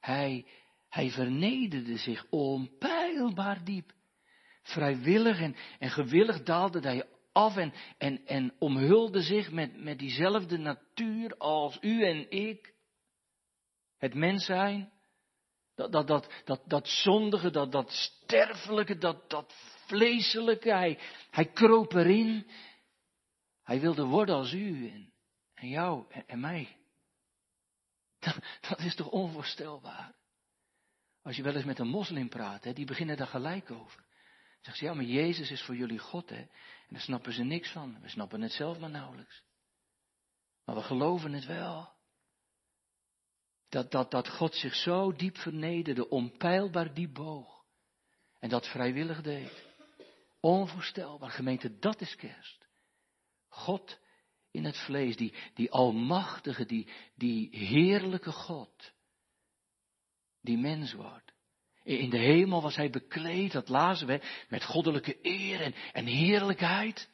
Hij, 0.00 0.46
hij 0.88 1.10
vernederde 1.10 1.96
zich 1.96 2.26
onpeilbaar 2.30 3.64
diep. 3.64 3.92
Vrijwillig 4.62 5.40
en, 5.40 5.54
gewillig 5.90 6.42
daalde 6.42 6.80
hij 6.80 7.04
af 7.32 7.56
en, 7.56 7.72
en, 7.98 8.26
en 8.26 8.54
omhulde 8.58 9.22
zich 9.22 9.50
met, 9.50 9.82
met 9.82 9.98
diezelfde 9.98 10.58
natuur 10.58 11.36
als 11.36 11.78
u 11.80 12.04
en 12.04 12.30
ik. 12.30 12.74
Het 13.96 14.14
mens 14.14 14.44
zijn. 14.44 14.92
Dat, 15.74 15.92
dat, 15.92 16.06
dat, 16.06 16.32
dat, 16.44 16.62
dat 16.66 16.88
zondige, 16.88 17.50
dat, 17.50 17.72
dat 17.72 17.90
sterfelijke, 17.90 18.98
dat, 18.98 19.30
dat 19.30 19.54
vleeselijke. 19.86 20.70
Hij, 20.70 20.98
hij 21.30 21.46
kroop 21.46 21.92
erin. 21.92 22.46
Hij 23.62 23.80
wilde 23.80 24.04
worden 24.04 24.34
als 24.34 24.52
u 24.52 24.88
en, 24.88 25.12
en 25.54 25.68
jou 25.68 26.04
en, 26.08 26.26
en 26.26 26.40
mij. 26.40 26.76
Dat, 28.18 28.38
dat, 28.68 28.78
is 28.78 28.94
toch 28.94 29.08
onvoorstelbaar? 29.08 30.14
Als 31.28 31.36
je 31.36 31.42
wel 31.42 31.54
eens 31.54 31.64
met 31.64 31.78
een 31.78 31.88
moslim 31.88 32.28
praat, 32.28 32.64
hè, 32.64 32.72
die 32.72 32.86
beginnen 32.86 33.16
daar 33.16 33.26
gelijk 33.26 33.70
over. 33.70 34.04
Zegt 34.60 34.76
ze, 34.76 34.84
ja, 34.84 34.94
maar 34.94 35.04
Jezus 35.04 35.50
is 35.50 35.62
voor 35.62 35.76
jullie 35.76 35.98
God, 35.98 36.28
hè. 36.28 36.36
En 36.36 36.88
daar 36.88 37.00
snappen 37.00 37.32
ze 37.32 37.42
niks 37.42 37.72
van. 37.72 38.00
We 38.00 38.08
snappen 38.08 38.40
het 38.40 38.52
zelf 38.52 38.78
maar 38.78 38.90
nauwelijks. 38.90 39.42
Maar 40.64 40.74
we 40.74 40.82
geloven 40.82 41.32
het 41.32 41.46
wel. 41.46 41.92
Dat, 43.68 43.90
dat, 43.90 44.10
dat 44.10 44.28
God 44.28 44.54
zich 44.54 44.74
zo 44.74 45.12
diep 45.12 45.36
vernederde, 45.36 46.08
onpeilbaar 46.08 46.94
diep 46.94 47.14
boog. 47.14 47.64
En 48.38 48.48
dat 48.48 48.66
vrijwillig 48.66 49.22
deed. 49.22 49.66
Onvoorstelbaar. 50.40 51.30
Gemeente, 51.30 51.78
dat 51.78 52.00
is 52.00 52.16
kerst. 52.16 52.68
God 53.48 53.98
in 54.50 54.64
het 54.64 54.78
vlees, 54.78 55.16
die, 55.16 55.34
die 55.54 55.70
almachtige, 55.70 56.66
die, 56.66 56.88
die 57.14 57.48
heerlijke 57.56 58.32
God, 58.32 58.92
die 60.42 60.58
mens 60.58 60.92
wordt. 60.92 61.32
In 61.82 62.10
de 62.10 62.18
hemel 62.18 62.62
was 62.62 62.76
hij 62.76 62.90
bekleed, 62.90 63.52
dat 63.52 63.68
lazen 63.68 64.06
we, 64.06 64.20
met 64.48 64.64
goddelijke 64.64 65.18
eer 65.22 65.60
en, 65.60 65.74
en 65.92 66.06
heerlijkheid. 66.06 67.08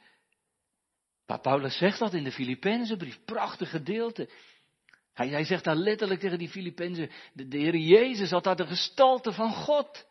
Maar 1.26 1.40
Paulus 1.40 1.76
zegt 1.76 1.98
dat 1.98 2.14
in 2.14 2.24
de 2.24 2.32
Filippenzenbrief, 2.32 3.24
prachtig 3.24 3.70
gedeelte. 3.70 4.28
Hij, 5.12 5.28
hij 5.28 5.44
zegt 5.44 5.64
daar 5.64 5.76
letterlijk 5.76 6.20
tegen 6.20 6.38
die 6.38 6.48
Filippenzen, 6.48 7.10
de, 7.32 7.58
Heer 7.58 7.76
Jezus 7.76 8.30
had 8.30 8.44
daar 8.44 8.56
de 8.56 8.66
gestalte 8.66 9.32
van 9.32 9.52
God. 9.52 10.06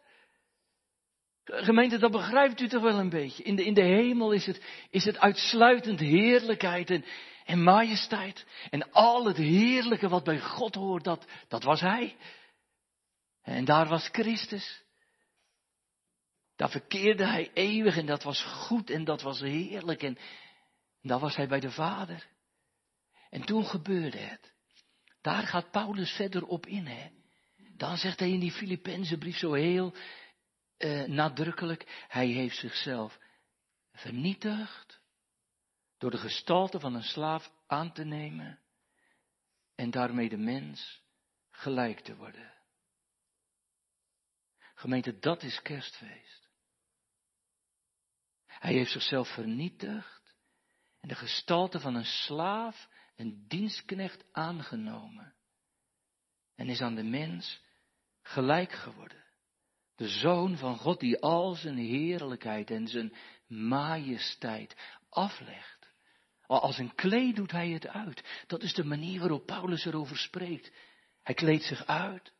Gemeente, 1.43 1.97
dat 1.97 2.11
begrijpt 2.11 2.61
u 2.61 2.67
toch 2.67 2.81
wel 2.81 2.99
een 2.99 3.09
beetje. 3.09 3.43
In 3.43 3.55
de, 3.55 3.65
in 3.65 3.73
de 3.73 3.83
hemel 3.83 4.31
is 4.31 4.45
het, 4.45 4.61
is 4.89 5.05
het 5.05 5.19
uitsluitend 5.19 5.99
heerlijkheid 5.99 6.89
en, 6.89 7.05
en 7.45 7.63
majesteit. 7.63 8.45
En 8.69 8.91
al 8.91 9.25
het 9.25 9.37
heerlijke 9.37 10.09
wat 10.09 10.23
bij 10.23 10.39
God 10.39 10.75
hoort, 10.75 11.03
dat, 11.03 11.25
dat 11.47 11.63
was 11.63 11.81
Hij. 11.81 12.15
En 13.43 13.65
daar 13.65 13.87
was 13.87 14.07
Christus. 14.11 14.83
Daar 16.55 16.69
verkeerde 16.69 17.25
hij 17.25 17.51
eeuwig 17.53 17.97
en 17.97 18.05
dat 18.05 18.23
was 18.23 18.43
goed 18.43 18.89
en 18.89 19.03
dat 19.03 19.21
was 19.21 19.39
heerlijk 19.39 20.03
en, 20.03 20.17
daar 21.01 21.19
was 21.19 21.35
hij 21.35 21.47
bij 21.47 21.59
de 21.59 21.71
Vader. 21.71 22.27
En 23.29 23.45
toen 23.45 23.65
gebeurde 23.65 24.17
het. 24.17 24.53
Daar 25.21 25.43
gaat 25.43 25.71
Paulus 25.71 26.11
verder 26.11 26.45
op 26.45 26.65
in. 26.65 26.85
Hè. 26.85 27.09
Dan 27.77 27.97
zegt 27.97 28.19
hij 28.19 28.29
in 28.29 28.39
die 28.39 28.51
Filippense 28.51 29.17
brief 29.17 29.37
zo 29.37 29.53
heel 29.53 29.93
uh, 30.77 31.03
nadrukkelijk, 31.03 32.05
hij 32.07 32.27
heeft 32.27 32.57
zichzelf 32.57 33.19
vernietigd 33.91 35.01
door 35.97 36.11
de 36.11 36.17
gestalte 36.17 36.79
van 36.79 36.95
een 36.95 37.03
slaaf 37.03 37.51
aan 37.67 37.93
te 37.93 38.03
nemen 38.03 38.59
en 39.75 39.91
daarmee 39.91 40.29
de 40.29 40.37
mens 40.37 41.01
gelijk 41.49 41.99
te 41.99 42.15
worden. 42.15 42.53
Gemeente, 44.83 45.19
dat 45.19 45.43
is 45.43 45.61
kerstfeest. 45.61 46.49
Hij 48.45 48.73
heeft 48.73 48.91
zichzelf 48.91 49.33
vernietigd 49.33 50.35
en 50.99 51.07
de 51.07 51.15
gestalte 51.15 51.79
van 51.79 51.95
een 51.95 52.05
slaaf, 52.05 52.89
een 53.15 53.45
dienstknecht 53.47 54.25
aangenomen. 54.31 55.35
En 56.55 56.69
is 56.69 56.81
aan 56.81 56.95
de 56.95 57.03
mens 57.03 57.61
gelijk 58.21 58.71
geworden. 58.71 59.23
De 59.95 60.07
zoon 60.07 60.57
van 60.57 60.77
God 60.77 60.99
die 60.99 61.21
al 61.21 61.53
zijn 61.53 61.77
heerlijkheid 61.77 62.71
en 62.71 62.87
zijn 62.87 63.15
majesteit 63.47 64.75
aflegt. 65.09 65.93
Als 66.47 66.77
een 66.77 66.95
kleed 66.95 67.35
doet 67.35 67.51
hij 67.51 67.69
het 67.69 67.87
uit. 67.87 68.43
Dat 68.47 68.63
is 68.63 68.73
de 68.73 68.83
manier 68.83 69.19
waarop 69.19 69.45
Paulus 69.45 69.85
erover 69.85 70.17
spreekt. 70.17 70.71
Hij 71.21 71.35
kleedt 71.35 71.63
zich 71.63 71.85
uit. 71.85 72.33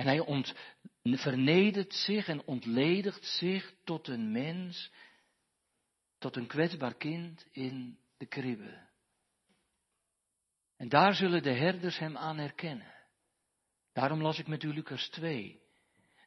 En 0.00 0.06
hij 0.06 0.20
ont, 0.20 0.54
vernedert 1.02 1.94
zich 1.94 2.28
en 2.28 2.44
ontledigt 2.44 3.24
zich 3.24 3.74
tot 3.84 4.08
een 4.08 4.32
mens, 4.32 4.92
tot 6.18 6.36
een 6.36 6.46
kwetsbaar 6.46 6.94
kind 6.94 7.46
in 7.50 7.98
de 8.16 8.26
kribbe. 8.26 8.88
En 10.76 10.88
daar 10.88 11.14
zullen 11.14 11.42
de 11.42 11.52
herders 11.52 11.98
hem 11.98 12.16
aan 12.16 12.38
herkennen. 12.38 12.94
Daarom 13.92 14.22
las 14.22 14.38
ik 14.38 14.46
met 14.46 14.62
u 14.62 14.72
Lucas 14.72 15.08
2. 15.08 15.60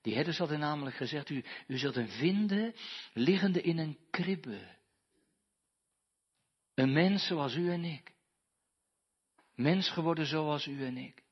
Die 0.01 0.15
herders 0.15 0.37
hadden 0.37 0.59
namelijk 0.59 0.95
gezegd, 0.95 1.29
u, 1.29 1.43
u 1.67 1.77
zult 1.77 1.95
hem 1.95 2.07
vinden 2.07 2.73
liggende 3.13 3.61
in 3.61 3.77
een 3.77 3.97
kribbe. 4.09 4.77
Een 6.73 6.93
mens 6.93 7.27
zoals 7.27 7.55
u 7.55 7.71
en 7.71 7.83
ik. 7.83 8.13
Mens 9.55 9.89
geworden 9.89 10.25
zoals 10.25 10.67
u 10.67 10.85
en 10.85 10.97
ik 10.97 11.22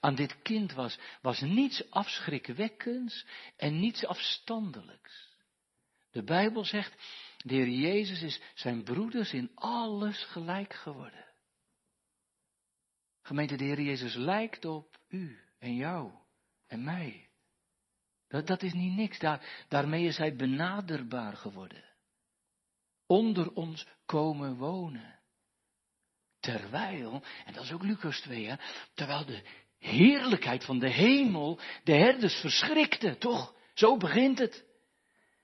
aan 0.00 0.14
dit 0.14 0.42
kind 0.42 0.72
was, 0.72 0.98
was 1.22 1.40
niets 1.40 1.90
afschrikwekkends 1.90 3.26
en 3.56 3.80
niets 3.80 4.06
afstandelijks. 4.06 5.28
De 6.10 6.22
Bijbel 6.22 6.64
zegt, 6.64 6.94
de 7.36 7.54
Heer 7.54 7.68
Jezus 7.68 8.22
is 8.22 8.40
zijn 8.54 8.82
broeders 8.82 9.32
in 9.32 9.50
alles 9.54 10.24
gelijk 10.24 10.74
geworden. 10.74 11.28
Gemeente, 13.22 13.56
de 13.56 13.64
Heer 13.64 13.80
Jezus 13.80 14.14
lijkt 14.14 14.64
op 14.64 14.98
u 15.08 15.38
en 15.58 15.74
jou 15.74 16.12
en 16.66 16.84
mij. 16.84 17.28
Dat, 18.28 18.46
dat 18.46 18.62
is 18.62 18.72
niet 18.72 18.96
niks, 18.96 19.18
Daar, 19.18 19.64
daarmee 19.68 20.04
is 20.04 20.16
hij 20.16 20.36
benaderbaar 20.36 21.36
geworden. 21.36 21.84
Onder 23.06 23.52
ons 23.52 23.86
komen 24.04 24.56
wonen. 24.56 25.18
Terwijl, 26.40 27.22
en 27.44 27.52
dat 27.52 27.62
is 27.62 27.72
ook 27.72 27.82
Lucas 27.82 28.20
2, 28.20 28.46
hè, 28.46 28.56
terwijl 28.94 29.24
de 29.24 29.68
heerlijkheid 29.80 30.64
van 30.64 30.78
de 30.78 30.90
hemel 30.90 31.60
de 31.84 31.94
herders 31.94 32.34
verschrikte, 32.34 33.16
toch? 33.18 33.54
Zo 33.74 33.96
begint 33.96 34.38
het. 34.38 34.68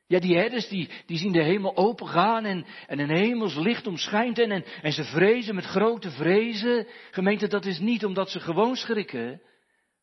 Ja, 0.07 0.19
die 0.19 0.37
herders 0.37 0.69
die, 0.69 0.91
die 1.07 1.19
zien 1.19 1.33
de 1.33 1.43
hemel 1.43 1.77
opengaan 1.77 2.45
en, 2.45 2.67
en 2.87 2.99
een 2.99 3.17
hemels 3.17 3.55
licht 3.55 3.87
omschijnt 3.87 4.39
en, 4.39 4.65
en, 4.83 4.93
ze 4.93 5.05
vrezen 5.05 5.55
met 5.55 5.65
grote 5.65 6.11
vrezen. 6.11 6.87
Gemeente, 7.11 7.47
dat 7.47 7.65
is 7.65 7.79
niet 7.79 8.05
omdat 8.05 8.31
ze 8.31 8.41
gewoon 8.41 8.77
schrikken. 8.77 9.43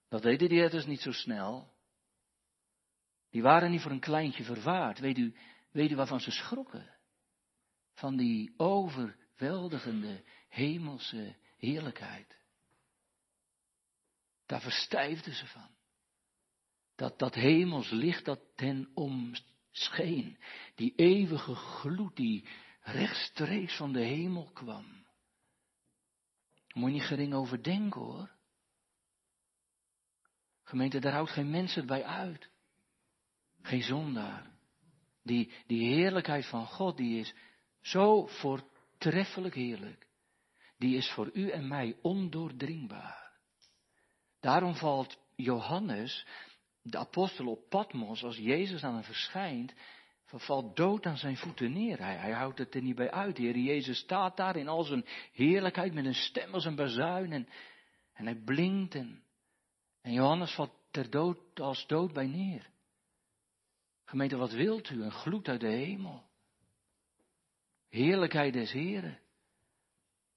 Dat 0.09 0.21
deden 0.21 0.49
die 0.49 0.59
herders 0.59 0.85
niet 0.85 1.01
zo 1.01 1.11
snel. 1.11 1.71
Die 3.29 3.41
waren 3.41 3.71
niet 3.71 3.81
voor 3.81 3.91
een 3.91 3.99
kleintje 3.99 4.43
vervaard. 4.43 4.99
Weet 4.99 5.17
u, 5.17 5.35
weet 5.71 5.91
u 5.91 5.95
waarvan 5.95 6.19
ze 6.19 6.31
schrokken? 6.31 6.89
Van 7.93 8.17
die 8.17 8.53
overweldigende 8.57 10.23
hemelse 10.49 11.35
heerlijkheid. 11.57 12.42
Daar 14.53 14.61
verstijfden 14.61 15.33
ze 15.33 15.47
van. 15.47 15.69
dat, 16.95 17.19
dat 17.19 17.33
hemels 17.33 17.89
licht 17.89 18.25
dat 18.25 18.39
ten 18.55 18.91
omscheen. 18.93 20.37
Die 20.75 20.93
eeuwige 20.95 21.55
gloed 21.55 22.15
die 22.15 22.47
rechtstreeks 22.81 23.75
van 23.75 23.93
de 23.93 23.99
hemel 23.99 24.51
kwam. 24.51 25.05
Moet 26.73 26.89
je 26.89 26.95
niet 26.95 27.03
gering 27.03 27.33
over 27.33 27.63
denken 27.63 28.01
hoor. 28.01 28.31
Gemeente, 30.63 30.99
daar 30.99 31.13
houdt 31.13 31.31
geen 31.31 31.49
mensen 31.49 31.85
bij 31.85 32.03
uit. 32.03 32.49
Geen 33.61 33.83
zondaar. 33.83 34.51
Die, 35.23 35.51
die 35.67 35.93
heerlijkheid 35.93 36.45
van 36.45 36.65
God, 36.65 36.97
die 36.97 37.19
is 37.19 37.33
zo 37.81 38.25
voortreffelijk 38.25 39.55
heerlijk. 39.55 40.07
Die 40.77 40.97
is 40.97 41.11
voor 41.11 41.29
u 41.33 41.49
en 41.49 41.67
mij 41.67 41.97
ondoordringbaar. 42.01 43.22
Daarom 44.43 44.75
valt 44.75 45.17
Johannes, 45.35 46.25
de 46.81 46.97
apostel 46.97 47.47
op 47.47 47.69
Patmos, 47.69 48.23
als 48.23 48.37
Jezus 48.37 48.83
aan 48.83 48.93
hem 48.93 49.03
verschijnt, 49.03 49.73
valt 50.25 50.75
dood 50.75 51.05
aan 51.05 51.17
zijn 51.17 51.37
voeten 51.37 51.73
neer. 51.73 51.97
Hij, 51.97 52.15
hij 52.15 52.31
houdt 52.31 52.57
het 52.57 52.75
er 52.75 52.81
niet 52.81 52.95
bij 52.95 53.11
uit. 53.11 53.35
De 53.35 53.41
Heer 53.41 53.57
Jezus 53.57 53.97
staat 53.97 54.37
daar 54.37 54.55
in 54.55 54.67
al 54.67 54.83
zijn 54.83 55.05
heerlijkheid 55.31 55.93
met 55.93 56.05
een 56.05 56.13
stem 56.13 56.53
als 56.53 56.65
een 56.65 56.75
bazuin 56.75 57.31
en, 57.31 57.47
hij 58.13 58.35
blinkt 58.35 58.95
en, 58.95 59.23
en 60.01 60.13
Johannes 60.13 60.51
valt 60.51 60.73
ter 60.91 61.09
dood 61.09 61.59
als 61.59 61.87
dood 61.87 62.13
bij 62.13 62.27
neer. 62.27 62.69
Gemeente, 64.05 64.35
wat 64.35 64.51
wilt 64.51 64.89
u? 64.89 65.03
Een 65.03 65.11
gloed 65.11 65.47
uit 65.47 65.59
de 65.59 65.67
hemel. 65.67 66.23
Heerlijkheid 67.89 68.53
des 68.53 68.71
Heren. 68.71 69.19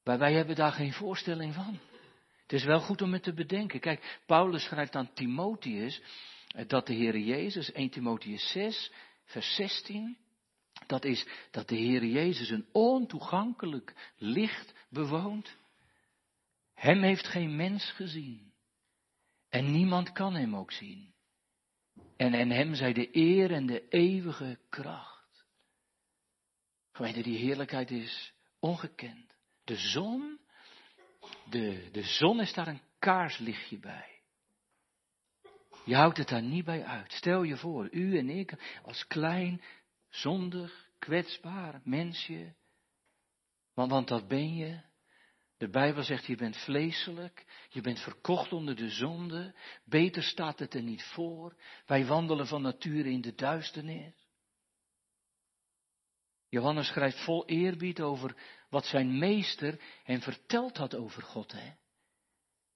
Maar 0.04 0.18
wij 0.18 0.32
hebben 0.32 0.56
daar 0.56 0.72
geen 0.72 0.92
voorstelling 0.92 1.54
van. 1.54 1.80
Het 2.46 2.52
is 2.52 2.64
wel 2.64 2.80
goed 2.80 3.02
om 3.02 3.12
het 3.12 3.22
te 3.22 3.32
bedenken. 3.32 3.80
Kijk, 3.80 4.20
Paulus 4.26 4.64
schrijft 4.64 4.96
aan 4.96 5.12
Timotheus 5.12 6.02
eh, 6.48 6.68
dat 6.68 6.86
de 6.86 6.94
Heer 6.94 7.18
Jezus, 7.18 7.72
1 7.72 7.90
Timotheus 7.90 8.50
6, 8.50 8.92
vers 9.24 9.54
16, 9.54 10.16
dat 10.86 11.04
is 11.04 11.26
dat 11.50 11.68
de 11.68 11.76
Heer 11.76 12.04
Jezus 12.04 12.50
een 12.50 12.66
ontoegankelijk 12.72 14.12
licht 14.16 14.74
bewoont. 14.90 15.56
Hem 16.74 17.02
heeft 17.02 17.26
geen 17.26 17.56
mens 17.56 17.90
gezien. 17.90 18.52
En 19.48 19.72
niemand 19.72 20.12
kan 20.12 20.34
hem 20.34 20.56
ook 20.56 20.72
zien. 20.72 21.14
En 22.16 22.34
en 22.34 22.50
hem 22.50 22.74
zij 22.74 22.92
de 22.92 23.16
eer 23.16 23.52
en 23.52 23.66
de 23.66 23.88
eeuwige 23.88 24.58
kracht. 24.68 25.44
Gemeente, 26.92 27.22
die 27.22 27.38
heerlijkheid 27.38 27.90
is 27.90 28.32
ongekend. 28.60 29.36
De 29.64 29.76
zon, 29.76 30.38
de, 31.50 31.88
de 31.92 32.02
zon 32.02 32.40
is 32.40 32.52
daar 32.52 32.68
een 32.68 32.82
kaarslichtje 32.98 33.78
bij. 33.78 34.20
Je 35.84 35.94
houdt 35.94 36.18
het 36.18 36.28
daar 36.28 36.42
niet 36.42 36.64
bij 36.64 36.84
uit. 36.84 37.12
Stel 37.12 37.42
je 37.42 37.56
voor, 37.56 37.88
u 37.90 38.18
en 38.18 38.28
ik 38.28 38.78
als 38.82 39.06
klein, 39.06 39.62
zondig, 40.08 40.88
kwetsbaar 40.98 41.80
mensje. 41.84 42.54
Want, 43.74 43.90
want 43.90 44.08
dat 44.08 44.28
ben 44.28 44.54
je. 44.54 44.80
De 45.56 45.68
Bijbel 45.68 46.02
zegt, 46.02 46.26
je 46.26 46.36
bent 46.36 46.56
vleeselijk, 46.56 47.44
je 47.68 47.80
bent 47.80 48.00
verkocht 48.00 48.52
onder 48.52 48.76
de 48.76 48.90
zonde, 48.90 49.54
beter 49.84 50.22
staat 50.22 50.58
het 50.58 50.74
er 50.74 50.82
niet 50.82 51.02
voor. 51.02 51.56
Wij 51.86 52.06
wandelen 52.06 52.46
van 52.46 52.62
nature 52.62 53.10
in 53.10 53.20
de 53.20 53.34
duisternis. 53.34 54.14
Johannes 56.48 56.86
schrijft 56.86 57.24
vol 57.24 57.46
eerbied 57.46 58.00
over 58.00 58.36
wat 58.76 58.86
zijn 58.86 59.18
meester 59.18 59.80
hem 60.04 60.22
verteld 60.22 60.76
had 60.76 60.94
over 60.94 61.22
God. 61.22 61.52
Hè? 61.52 61.72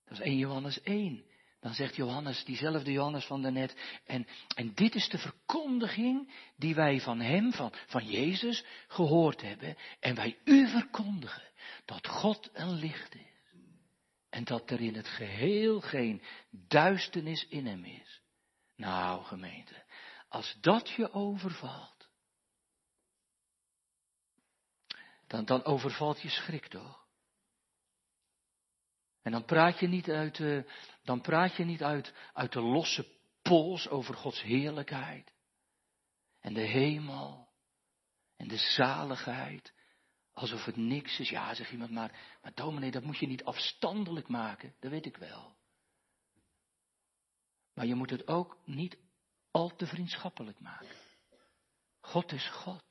Dat 0.05 0.19
is 0.19 0.21
1 0.21 0.37
Johannes 0.37 0.81
1. 0.83 1.25
Dan 1.61 1.75
zegt 1.75 1.97
Johannes, 1.97 2.45
diezelfde 2.45 2.93
Johannes 2.93 3.25
van 3.25 3.43
daarnet, 3.43 3.77
en, 4.05 4.27
en 4.55 4.75
dit 4.75 4.95
is 4.95 5.09
de 5.09 5.19
verkondiging 5.19 6.33
die 6.57 6.75
wij 6.75 7.01
van 7.01 7.21
hem, 7.21 7.53
van, 7.53 7.73
van 7.87 8.07
Jezus, 8.07 8.65
gehoord 8.89 9.41
hebben. 9.41 9.77
En 10.01 10.15
wij 10.15 10.39
u 10.45 10.69
verkondigen 10.69 11.49
dat 11.85 12.07
God 12.07 12.51
een 12.53 12.73
licht 12.73 13.15
is. 13.15 13.53
En 14.31 14.45
dat 14.45 14.71
er 14.71 14.81
in 14.81 14.95
het 14.95 15.09
geheel 15.09 15.81
geen 15.81 16.23
duisternis 16.51 17.47
in 17.49 17.67
hem 17.67 17.85
is. 17.85 18.21
Nou, 18.77 19.25
gemeente, 19.25 19.85
als 20.29 20.57
dat 20.61 20.91
je 20.91 21.13
overvalt, 21.13 22.00
dan, 25.31 25.45
dan 25.45 25.65
overvalt 25.65 26.21
je 26.21 26.29
schrik 26.29 26.67
toch? 26.67 27.07
En 29.23 29.33
dan 29.33 29.45
praat 29.45 29.79
je 29.79 29.89
niet 29.89 30.11
uit, 30.11 30.39
uh, 30.39 30.65
dan 31.03 31.21
praat 31.21 31.57
je 31.57 31.65
niet 31.65 31.83
uit, 31.83 32.15
uit 32.33 32.53
de 32.53 32.61
losse 32.61 33.07
pols 33.43 33.89
over 33.89 34.15
Gods 34.15 34.43
heerlijkheid. 34.43 35.33
En 36.41 36.55
de 36.55 36.67
hemel. 36.67 37.49
En 38.37 38.49
de 38.49 38.57
zaligheid. 38.57 39.73
Alsof 40.33 40.65
het 40.65 40.77
niks 40.77 41.19
is. 41.21 41.29
Ja, 41.29 41.55
zegt 41.55 41.73
iemand 41.73 41.91
maar, 41.91 42.39
maar 42.43 42.55
dominee, 42.55 42.91
dat 42.91 43.03
moet 43.03 43.19
je 43.19 43.27
niet 43.27 43.45
afstandelijk 43.45 44.29
maken. 44.29 44.75
Dat 44.81 44.91
weet 44.91 45.07
ik 45.07 45.17
wel. 45.17 45.57
Maar 47.75 47.87
je 47.87 47.95
moet 47.95 48.11
het 48.11 48.29
ook 48.29 48.59
niet 48.65 48.99
al 49.51 49.77
te 49.77 49.87
vriendschappelijk 49.87 50.61
maken. 50.61 50.97
God 52.01 52.33
is 52.33 52.49
God. 52.49 52.90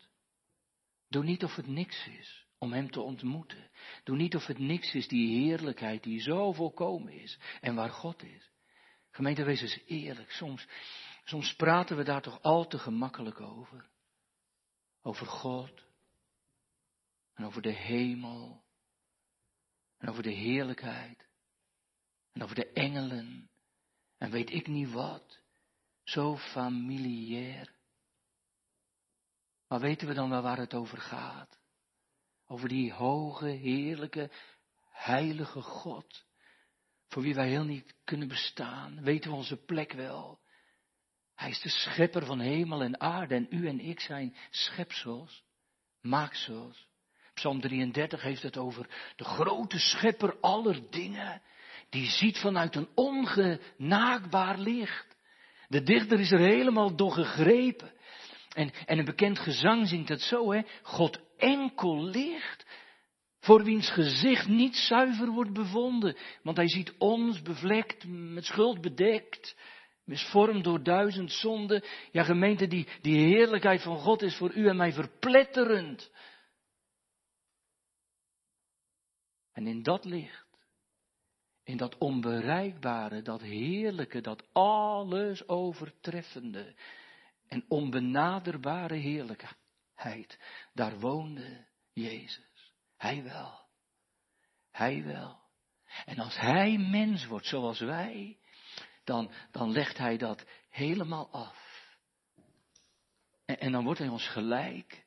Doe 1.10 1.24
niet 1.24 1.44
of 1.44 1.56
het 1.56 1.68
niks 1.68 2.08
is 2.08 2.48
om 2.58 2.74
Hem 2.74 2.92
te 2.92 3.02
ontmoeten. 3.02 3.70
Doe 4.04 4.16
niet 4.16 4.36
of 4.36 4.46
het 4.46 4.60
niks 4.60 4.94
is, 4.94 5.08
die 5.08 5.44
heerlijkheid 5.44 6.04
die 6.04 6.22
zo 6.22 6.54
volkomen 6.54 7.14
is 7.14 7.40
en 7.62 7.76
waar 7.76 7.90
God 7.90 8.24
is. 8.24 8.52
Gemeente, 9.12 9.44
wees 9.44 9.62
eens 9.62 9.82
eerlijk. 9.86 10.32
Soms, 10.32 10.68
soms 11.24 11.56
praten 11.56 11.98
we 11.98 12.04
daar 12.04 12.22
toch 12.22 12.42
al 12.42 12.68
te 12.68 12.80
gemakkelijk 12.80 13.42
over. 13.42 13.90
Over 15.02 15.26
God. 15.26 15.84
En 17.34 17.46
over 17.46 17.62
de 17.62 17.74
hemel. 17.74 18.64
En 19.98 20.10
over 20.10 20.24
de 20.24 20.34
heerlijkheid. 20.34 21.28
En 22.32 22.44
over 22.44 22.56
de 22.56 22.72
engelen. 22.72 23.50
En 24.18 24.32
weet 24.32 24.52
ik 24.52 24.68
niet 24.68 24.92
wat. 24.92 25.42
Zo 26.04 26.38
familiair. 26.38 27.79
Maar 29.70 29.80
weten 29.80 30.08
we 30.08 30.14
dan 30.14 30.30
wel 30.30 30.42
waar 30.42 30.58
het 30.58 30.74
over 30.74 30.98
gaat? 30.98 31.60
Over 32.48 32.70
die 32.70 32.94
hoge, 32.94 33.48
heerlijke, 33.48 34.32
heilige 34.92 35.62
God. 35.62 36.26
Voor 37.08 37.22
wie 37.22 37.36
wij 37.36 37.50
heel 37.50 37.64
niet 37.64 37.96
kunnen 38.04 38.28
bestaan. 38.28 39.02
Weten 39.04 39.30
we 39.30 39.36
onze 39.36 39.58
plek 39.58 39.92
wel. 39.92 40.40
Hij 41.36 41.50
is 41.50 41.62
de 41.62 41.70
schepper 41.70 42.26
van 42.26 42.40
hemel 42.40 42.82
en 42.82 43.00
aarde 43.00 43.36
en 43.36 43.48
u 43.50 43.68
en 43.68 43.80
ik 43.80 44.00
zijn 44.00 44.36
schepsels, 44.50 45.44
maaksels. 46.02 46.88
Psalm 47.34 47.62
33 47.62 48.22
heeft 48.22 48.44
het 48.44 48.58
over 48.58 49.14
de 49.16 49.24
grote 49.24 49.80
schepper 49.80 50.40
aller 50.40 50.90
dingen, 50.90 51.42
die 51.90 52.10
ziet 52.10 52.38
vanuit 52.38 52.76
een 52.76 52.90
ongenaakbaar 52.96 54.58
licht. 54.58 55.18
De 55.68 55.84
dichter 55.84 56.20
is 56.20 56.32
er 56.32 56.40
helemaal 56.40 56.96
door 56.96 57.12
gegrepen. 57.12 57.92
En, 58.50 58.72
en 58.86 58.98
een 58.98 59.06
bekend 59.06 59.40
gezang 59.40 59.88
zingt 59.88 60.10
het 60.10 60.22
zo, 60.22 60.52
hè. 60.52 60.62
God 60.84 61.20
enkel 61.38 62.04
licht, 62.04 62.66
voor 63.40 63.64
wiens 63.64 63.90
gezicht 63.90 64.48
niet 64.48 64.76
zuiver 64.76 65.28
wordt 65.28 65.54
bevonden. 65.54 66.18
Want 66.44 66.58
hij 66.58 66.68
ziet 66.68 66.94
ons 66.98 67.42
bevlekt, 67.42 68.06
met 68.08 68.46
schuld 68.46 68.82
bedekt, 68.82 69.56
misvormd 70.04 70.64
door 70.64 70.84
duizend 70.84 71.32
zonden. 71.32 71.84
Ja, 72.12 72.24
gemeente, 72.24 72.68
die, 72.68 72.88
die 73.02 73.18
heerlijkheid 73.18 73.82
van 73.82 73.98
God 73.98 74.22
is 74.22 74.36
voor 74.36 74.54
u 74.54 74.68
en 74.68 74.76
mij 74.76 74.94
verpletterend. 74.94 76.12
En 79.52 79.68
in 79.68 79.84
dat 79.84 80.06
licht, 80.06 80.48
in 81.64 81.78
dat 81.78 81.98
onbereikbare, 81.98 83.22
dat 83.22 83.42
heerlijke, 83.42 84.22
dat 84.22 84.44
alles 84.54 85.48
overtreffende, 85.48 86.76
en 87.50 87.66
onbenaderbare 87.68 88.96
heerlijkheid. 88.96 90.40
Daar 90.74 91.00
woonde 91.00 91.68
Jezus. 91.94 92.74
Hij 92.98 93.24
wel. 93.24 93.60
Hij 94.72 95.04
wel. 95.04 95.40
En 96.06 96.20
als 96.20 96.38
hij 96.38 96.78
mens 96.78 97.26
wordt 97.26 97.46
zoals 97.46 97.80
wij, 97.80 98.40
dan, 99.04 99.32
dan 99.52 99.72
legt 99.72 99.98
hij 99.98 100.18
dat 100.18 100.46
helemaal 100.70 101.32
af. 101.32 101.88
En, 103.46 103.60
en 103.60 103.72
dan 103.72 103.84
wordt 103.84 104.00
hij 104.00 104.10
ons 104.10 104.28
gelijk 104.28 105.06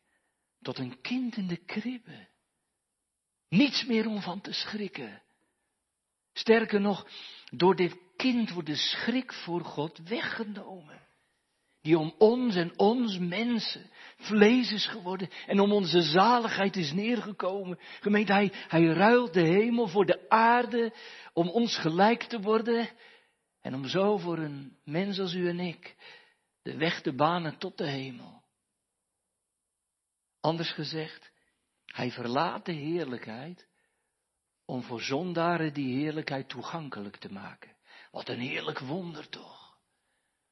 tot 0.61 0.79
een 0.79 1.01
kind 1.01 1.37
in 1.37 1.47
de 1.47 1.65
kribbe. 1.65 2.29
Niets 3.49 3.85
meer 3.85 4.07
om 4.07 4.23
van 4.23 4.41
te 4.41 4.53
schrikken. 4.53 5.23
Sterker 6.33 6.81
nog, 6.81 7.09
door 7.51 7.77
dit 7.77 7.97
kind 8.17 8.51
wordt 8.51 8.69
de 8.69 8.77
schrik 8.77 9.33
voor 9.33 9.65
God 9.65 9.99
weggenomen 9.99 11.11
die 11.83 11.99
om 11.99 12.15
ons 12.19 12.55
en 12.55 12.79
ons 12.79 13.19
mensen 13.19 13.91
vlees 14.17 14.73
is 14.73 14.87
geworden 14.87 15.29
en 15.47 15.61
om 15.61 15.73
onze 15.73 16.03
zaligheid 16.03 16.77
is 16.77 16.93
neergekomen. 16.93 17.79
Gemeente, 18.01 18.33
hij, 18.33 18.53
hij 18.53 18.85
ruilt 18.85 19.33
de 19.33 19.41
hemel 19.41 19.89
voor 19.89 20.07
de 20.07 20.29
aarde 20.29 20.95
om 21.33 21.49
ons 21.49 21.77
gelijk 21.77 22.23
te 22.23 22.41
worden. 22.41 22.89
En 23.61 23.75
om 23.75 23.87
zo 23.87 24.19
voor 24.19 24.39
een 24.39 24.77
mens 24.85 25.19
als 25.19 25.35
u 25.35 25.49
en 25.49 25.61
ik 25.61 25.97
de 26.63 26.77
weg 26.77 27.01
te 27.01 27.15
banen 27.15 27.59
tot 27.59 27.79
de 27.79 27.87
hemel. 27.87 28.43
Anders 30.41 30.73
gezegd, 30.73 31.33
hij 31.87 32.11
verlaat 32.11 32.65
de 32.65 32.73
heerlijkheid 32.73 33.69
om 34.65 34.83
voor 34.83 35.01
zondaren 35.01 35.75
die 35.75 35.97
heerlijkheid 35.97 36.49
toegankelijk 36.49 37.17
te 37.17 37.33
maken. 37.33 37.77
Wat 38.11 38.29
een 38.29 38.41
heerlijk 38.41 38.79
wonder 38.79 39.29
toch, 39.29 39.79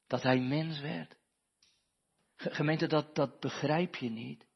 dat 0.06 0.22
hij 0.22 0.38
mens 0.38 0.80
werd. 0.80 1.18
Gemeente, 2.42 2.86
dat, 2.86 3.14
dat 3.14 3.40
begrijp 3.40 3.96
je 3.96 4.10
niet, 4.10 4.46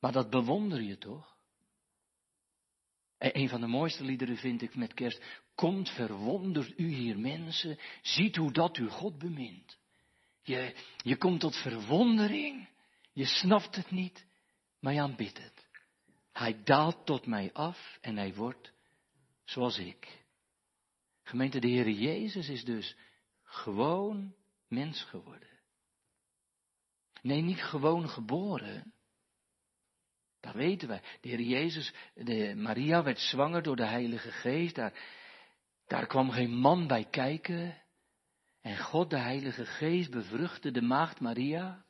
maar 0.00 0.12
dat 0.12 0.30
bewonder 0.30 0.82
je 0.82 0.98
toch? 0.98 1.36
En 3.18 3.38
een 3.38 3.48
van 3.48 3.60
de 3.60 3.66
mooiste 3.66 4.04
liederen 4.04 4.36
vind 4.36 4.62
ik 4.62 4.74
met 4.74 4.94
kerst. 4.94 5.22
Komt, 5.54 5.90
verwondert 5.90 6.78
u 6.78 6.88
hier 6.88 7.18
mensen, 7.18 7.78
ziet 8.02 8.36
hoe 8.36 8.52
dat 8.52 8.76
u 8.76 8.88
God 8.88 9.18
bemint. 9.18 9.78
Je, 10.42 10.74
je 10.96 11.16
komt 11.16 11.40
tot 11.40 11.56
verwondering, 11.56 12.68
je 13.12 13.24
snapt 13.24 13.76
het 13.76 13.90
niet, 13.90 14.26
maar 14.80 14.92
je 14.92 15.00
aanbidt 15.00 15.42
het. 15.42 15.68
Hij 16.32 16.62
daalt 16.64 17.06
tot 17.06 17.26
mij 17.26 17.52
af 17.52 17.98
en 18.00 18.16
hij 18.16 18.34
wordt 18.34 18.72
zoals 19.44 19.78
ik. 19.78 20.24
Gemeente, 21.22 21.58
de 21.58 21.68
Heer 21.68 21.90
Jezus 21.90 22.48
is 22.48 22.64
dus 22.64 22.96
gewoon 23.42 24.34
mens 24.68 25.02
geworden. 25.02 25.55
Nee, 27.26 27.42
niet 27.42 27.62
gewoon 27.62 28.08
geboren. 28.08 28.92
Dat 30.40 30.54
weten 30.54 30.88
wij. 30.88 31.02
De 31.20 31.28
Heer 31.28 31.40
Jezus, 31.40 31.94
de 32.14 32.54
Maria 32.56 33.02
werd 33.02 33.18
zwanger 33.18 33.62
door 33.62 33.76
de 33.76 33.86
Heilige 33.86 34.30
Geest. 34.30 34.74
Daar, 34.74 34.92
daar 35.86 36.06
kwam 36.06 36.30
geen 36.30 36.50
man 36.50 36.86
bij 36.86 37.06
kijken. 37.10 37.82
En 38.60 38.78
God, 38.78 39.10
de 39.10 39.18
Heilige 39.18 39.66
Geest, 39.66 40.10
bevruchtte 40.10 40.70
de 40.70 40.82
maagd 40.82 41.20
Maria. 41.20 41.84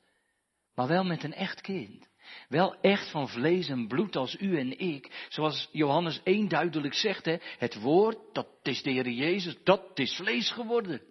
Maar 0.74 0.88
wel 0.88 1.04
met 1.04 1.24
een 1.24 1.34
echt 1.34 1.60
kind. 1.60 2.08
Wel 2.48 2.80
echt 2.80 3.10
van 3.10 3.28
vlees 3.28 3.68
en 3.68 3.88
bloed 3.88 4.16
als 4.16 4.40
u 4.40 4.58
en 4.58 4.78
ik. 4.78 5.26
Zoals 5.28 5.68
Johannes 5.72 6.20
1 6.22 6.48
duidelijk 6.48 6.94
zegt, 6.94 7.24
hè, 7.24 7.36
het 7.58 7.74
woord, 7.80 8.34
dat 8.34 8.48
is 8.62 8.82
de 8.82 8.90
Heer 8.90 9.10
Jezus, 9.10 9.56
dat 9.64 9.98
is 9.98 10.16
vlees 10.16 10.50
geworden. 10.50 11.02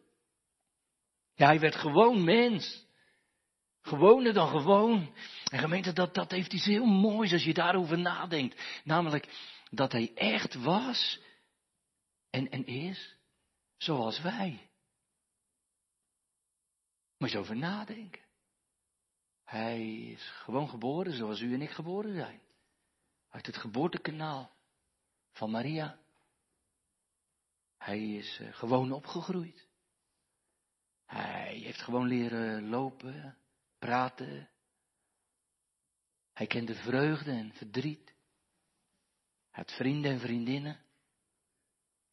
Ja, 1.36 1.46
hij 1.46 1.60
werd 1.60 1.76
gewoon 1.76 2.24
mens. 2.24 2.85
Gewoner 3.86 4.34
dan 4.34 4.48
gewoon. 4.48 5.16
En 5.52 5.60
gemeente, 5.60 5.94
dat, 5.94 6.14
dat 6.14 6.32
heeft 6.32 6.54
iets 6.54 6.66
heel 6.66 6.86
moois 6.86 7.32
als 7.32 7.44
je 7.44 7.54
daarover 7.54 7.98
nadenkt. 8.00 8.82
Namelijk 8.84 9.54
dat 9.70 9.92
hij 9.92 10.12
echt 10.14 10.54
was 10.56 11.20
en, 12.30 12.50
en 12.50 12.66
is 12.66 13.16
zoals 13.78 14.22
wij. 14.22 14.70
Moet 17.18 17.32
je 17.32 17.38
over 17.38 17.56
nadenken. 17.56 18.22
Hij 19.44 19.88
is 19.88 20.30
gewoon 20.30 20.70
geboren 20.70 21.14
zoals 21.14 21.42
u 21.42 21.54
en 21.54 21.62
ik 21.62 21.72
geboren 21.72 22.14
zijn. 22.14 22.42
Uit 23.30 23.46
het 23.46 23.58
geboortekanaal 23.58 24.52
van 25.32 25.52
Maria. 25.52 26.00
Hij 27.78 28.16
is 28.16 28.40
eh, 28.40 28.54
gewoon 28.54 28.92
opgegroeid. 28.92 29.68
Hij 31.06 31.56
heeft 31.56 31.82
gewoon 31.82 32.08
leren 32.08 32.70
lopen, 32.70 33.38
praten. 33.86 34.50
Hij 36.34 36.48
kende 36.48 36.76
vreugde 36.76 37.32
en 37.32 37.54
verdriet. 37.54 38.14
Hij 39.52 39.64
had 39.64 39.72
vrienden 39.72 40.12
en 40.12 40.20
vriendinnen. 40.20 40.80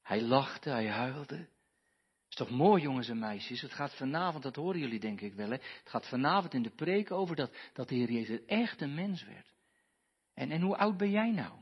Hij 0.02 0.22
lachte, 0.22 0.70
hij 0.70 0.88
huilde. 0.88 1.48
Is 2.28 2.36
toch 2.36 2.50
mooi, 2.50 2.82
jongens 2.82 3.08
en 3.08 3.18
meisjes? 3.18 3.60
Het 3.60 3.72
gaat 3.72 3.96
vanavond, 3.96 4.42
dat 4.42 4.56
horen 4.56 4.80
jullie 4.80 5.00
denk 5.00 5.20
ik 5.20 5.34
wel, 5.34 5.50
hè? 5.50 5.56
Het 5.56 5.88
gaat 5.88 6.08
vanavond 6.08 6.54
in 6.54 6.62
de 6.62 6.70
preek 6.74 7.10
over 7.10 7.36
dat, 7.36 7.56
dat 7.72 7.88
de 7.88 7.94
Heer 7.94 8.10
Jezus 8.10 8.44
echt 8.46 8.80
een 8.80 8.94
mens 8.94 9.24
werd. 9.24 9.54
En, 10.34 10.50
en 10.50 10.60
hoe 10.60 10.76
oud 10.76 10.96
ben 10.96 11.10
jij 11.10 11.30
nou? 11.30 11.52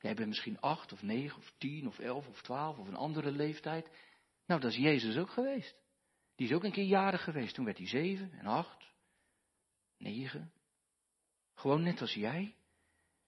Jij 0.00 0.14
bent 0.14 0.28
misschien 0.28 0.60
acht 0.60 0.92
of 0.92 1.02
negen 1.02 1.38
of 1.38 1.52
tien 1.58 1.86
of 1.86 1.98
elf 1.98 2.28
of 2.28 2.42
twaalf 2.42 2.78
of 2.78 2.88
een 2.88 2.96
andere 2.96 3.30
leeftijd. 3.30 3.90
Nou, 4.46 4.60
dat 4.60 4.70
is 4.70 4.76
Jezus 4.76 5.16
ook 5.16 5.30
geweest. 5.30 5.76
Die 6.36 6.48
is 6.48 6.54
ook 6.54 6.64
een 6.64 6.72
keer 6.72 6.84
jarig 6.84 7.24
geweest. 7.24 7.54
Toen 7.54 7.64
werd 7.64 7.78
hij 7.78 7.86
zeven 7.86 8.32
en 8.32 8.46
acht 8.46 8.93
negen. 10.04 10.52
Gewoon 11.54 11.82
net 11.82 12.00
als 12.00 12.14
jij. 12.14 12.54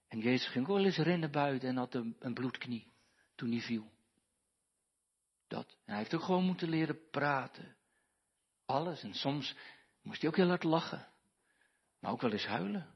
En 0.07 0.19
Jezus 0.19 0.47
ging 0.47 0.67
wel 0.67 0.85
eens 0.85 0.97
rennen 0.97 1.31
buiten 1.31 1.69
en 1.69 1.77
had 1.77 1.93
een, 1.93 2.15
een 2.19 2.33
bloedknie 2.33 2.91
toen 3.35 3.51
hij 3.51 3.61
viel. 3.61 3.91
Dat. 5.47 5.69
En 5.69 5.93
hij 5.93 5.97
heeft 5.97 6.13
ook 6.13 6.21
gewoon 6.21 6.45
moeten 6.45 6.69
leren 6.69 7.09
praten. 7.09 7.75
Alles. 8.65 9.03
En 9.03 9.13
soms 9.13 9.55
moest 10.01 10.21
hij 10.21 10.29
ook 10.29 10.35
heel 10.35 10.47
hard 10.47 10.63
lachen. 10.63 11.07
Maar 11.99 12.11
ook 12.11 12.21
wel 12.21 12.31
eens 12.31 12.45
huilen. 12.45 12.95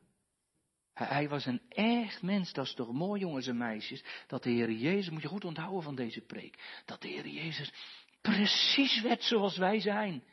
Hij, 0.94 1.08
hij 1.08 1.30
was 1.30 1.46
een 1.46 1.62
echt 1.70 2.22
mens. 2.22 2.54
Dat 2.54 2.66
is 2.66 2.74
toch 2.74 2.92
mooi, 2.92 3.22
jongens 3.22 3.48
en 3.48 3.58
meisjes. 3.58 4.04
Dat 4.28 4.44
de 4.44 4.50
Heer 4.50 4.72
Jezus, 4.72 5.10
moet 5.10 5.22
je 5.22 5.28
goed 5.28 5.46
onthouden 5.46 5.84
van 5.84 5.96
deze 5.96 6.22
preek. 6.22 6.82
Dat 6.86 7.02
de 7.02 7.08
Heer 7.08 7.28
Jezus 7.28 7.74
precies 8.22 9.02
werd 9.02 9.24
zoals 9.24 9.58
wij 9.58 9.80
zijn. 9.80 10.24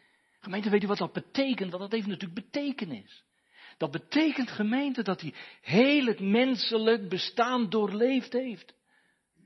Gemeente, 0.40 0.70
weet 0.70 0.82
u 0.82 0.86
wat 0.86 0.98
dat 0.98 1.12
betekent? 1.12 1.70
Want 1.70 1.82
dat 1.82 1.92
heeft 1.92 2.06
natuurlijk 2.06 2.44
betekenis. 2.44 3.26
Dat 3.78 3.90
betekent 3.90 4.50
gemeente 4.50 5.02
dat 5.02 5.20
hij 5.20 5.34
heel 5.60 6.06
het 6.06 6.20
menselijk 6.20 7.08
bestaan 7.08 7.70
doorleefd 7.70 8.32
heeft. 8.32 8.74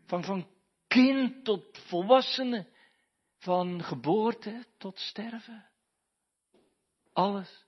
Van, 0.07 0.25
van 0.25 0.47
kind 0.87 1.45
tot 1.45 1.79
volwassene, 1.87 2.67
van 3.39 3.83
geboorte 3.83 4.65
tot 4.79 4.99
sterven. 4.99 5.69
Alles. 7.13 7.65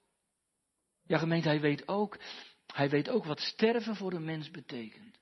Ja 1.06 1.18
gemeente, 1.18 1.48
hij 1.48 1.60
weet 1.60 1.88
ook, 1.88 2.18
hij 2.66 2.88
weet 2.88 3.08
ook 3.08 3.24
wat 3.24 3.40
sterven 3.40 3.96
voor 3.96 4.12
een 4.12 4.24
mens 4.24 4.50
betekent. 4.50 5.18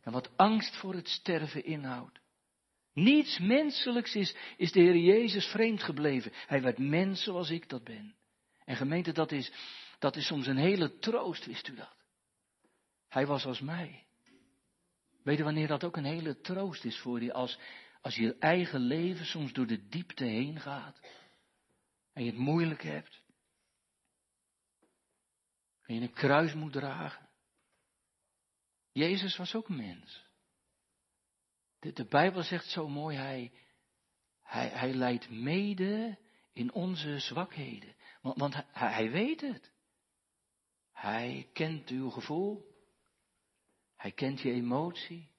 En 0.00 0.12
wat 0.12 0.30
angst 0.36 0.76
voor 0.76 0.94
het 0.94 1.08
sterven 1.08 1.64
inhoudt. 1.64 2.20
Niets 2.92 3.38
menselijks 3.38 4.14
is, 4.14 4.34
is 4.56 4.72
de 4.72 4.80
Heer 4.80 4.96
Jezus 4.96 5.46
vreemd 5.46 5.82
gebleven. 5.82 6.32
Hij 6.46 6.62
werd 6.62 6.78
mens 6.78 7.22
zoals 7.22 7.50
ik 7.50 7.68
dat 7.68 7.84
ben. 7.84 8.14
En 8.64 8.76
gemeente, 8.76 9.12
dat 9.12 9.32
is, 9.32 9.52
dat 10.02 10.16
is 10.16 10.26
soms 10.26 10.46
een 10.46 10.56
hele 10.56 10.98
troost, 10.98 11.46
wist 11.46 11.68
u 11.68 11.74
dat? 11.74 11.96
Hij 13.08 13.26
was 13.26 13.44
als 13.44 13.60
mij. 13.60 14.06
Weet 15.22 15.36
je 15.36 15.44
wanneer 15.44 15.66
dat 15.66 15.84
ook 15.84 15.96
een 15.96 16.04
hele 16.04 16.40
troost 16.40 16.84
is 16.84 16.98
voor 16.98 17.22
je? 17.22 17.32
Als, 17.32 17.58
als 18.00 18.14
je 18.14 18.38
eigen 18.38 18.80
leven 18.80 19.26
soms 19.26 19.52
door 19.52 19.66
de 19.66 19.88
diepte 19.88 20.24
heen 20.24 20.60
gaat. 20.60 21.00
En 22.12 22.24
je 22.24 22.30
het 22.30 22.38
moeilijk 22.38 22.82
hebt. 22.82 23.22
En 25.82 25.94
je 25.94 26.00
een 26.00 26.12
kruis 26.12 26.54
moet 26.54 26.72
dragen. 26.72 27.28
Jezus 28.92 29.36
was 29.36 29.54
ook 29.54 29.68
mens. 29.68 30.26
De, 31.78 31.92
de 31.92 32.04
Bijbel 32.04 32.42
zegt 32.42 32.70
zo 32.70 32.88
mooi, 32.88 33.16
hij, 33.16 33.52
hij, 34.42 34.68
hij 34.68 34.94
leidt 34.94 35.30
mede 35.30 36.18
in 36.52 36.72
onze 36.72 37.18
zwakheden. 37.18 37.94
Want, 38.20 38.38
want 38.38 38.54
hij, 38.54 38.92
hij 38.92 39.10
weet 39.10 39.40
het. 39.40 39.72
Hij 40.92 41.48
kent 41.52 41.88
uw 41.88 42.10
gevoel. 42.10 42.70
Hij 43.96 44.12
kent 44.12 44.40
je 44.40 44.50
emotie. 44.50 45.30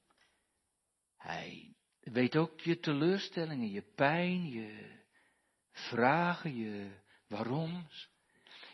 Hij 1.18 1.76
weet 2.00 2.36
ook 2.36 2.60
je 2.60 2.80
teleurstellingen, 2.80 3.72
je 3.72 3.84
pijn, 3.96 4.50
je 4.50 5.00
vragen, 5.72 6.56
je 6.56 6.92
waaroms. 7.28 8.10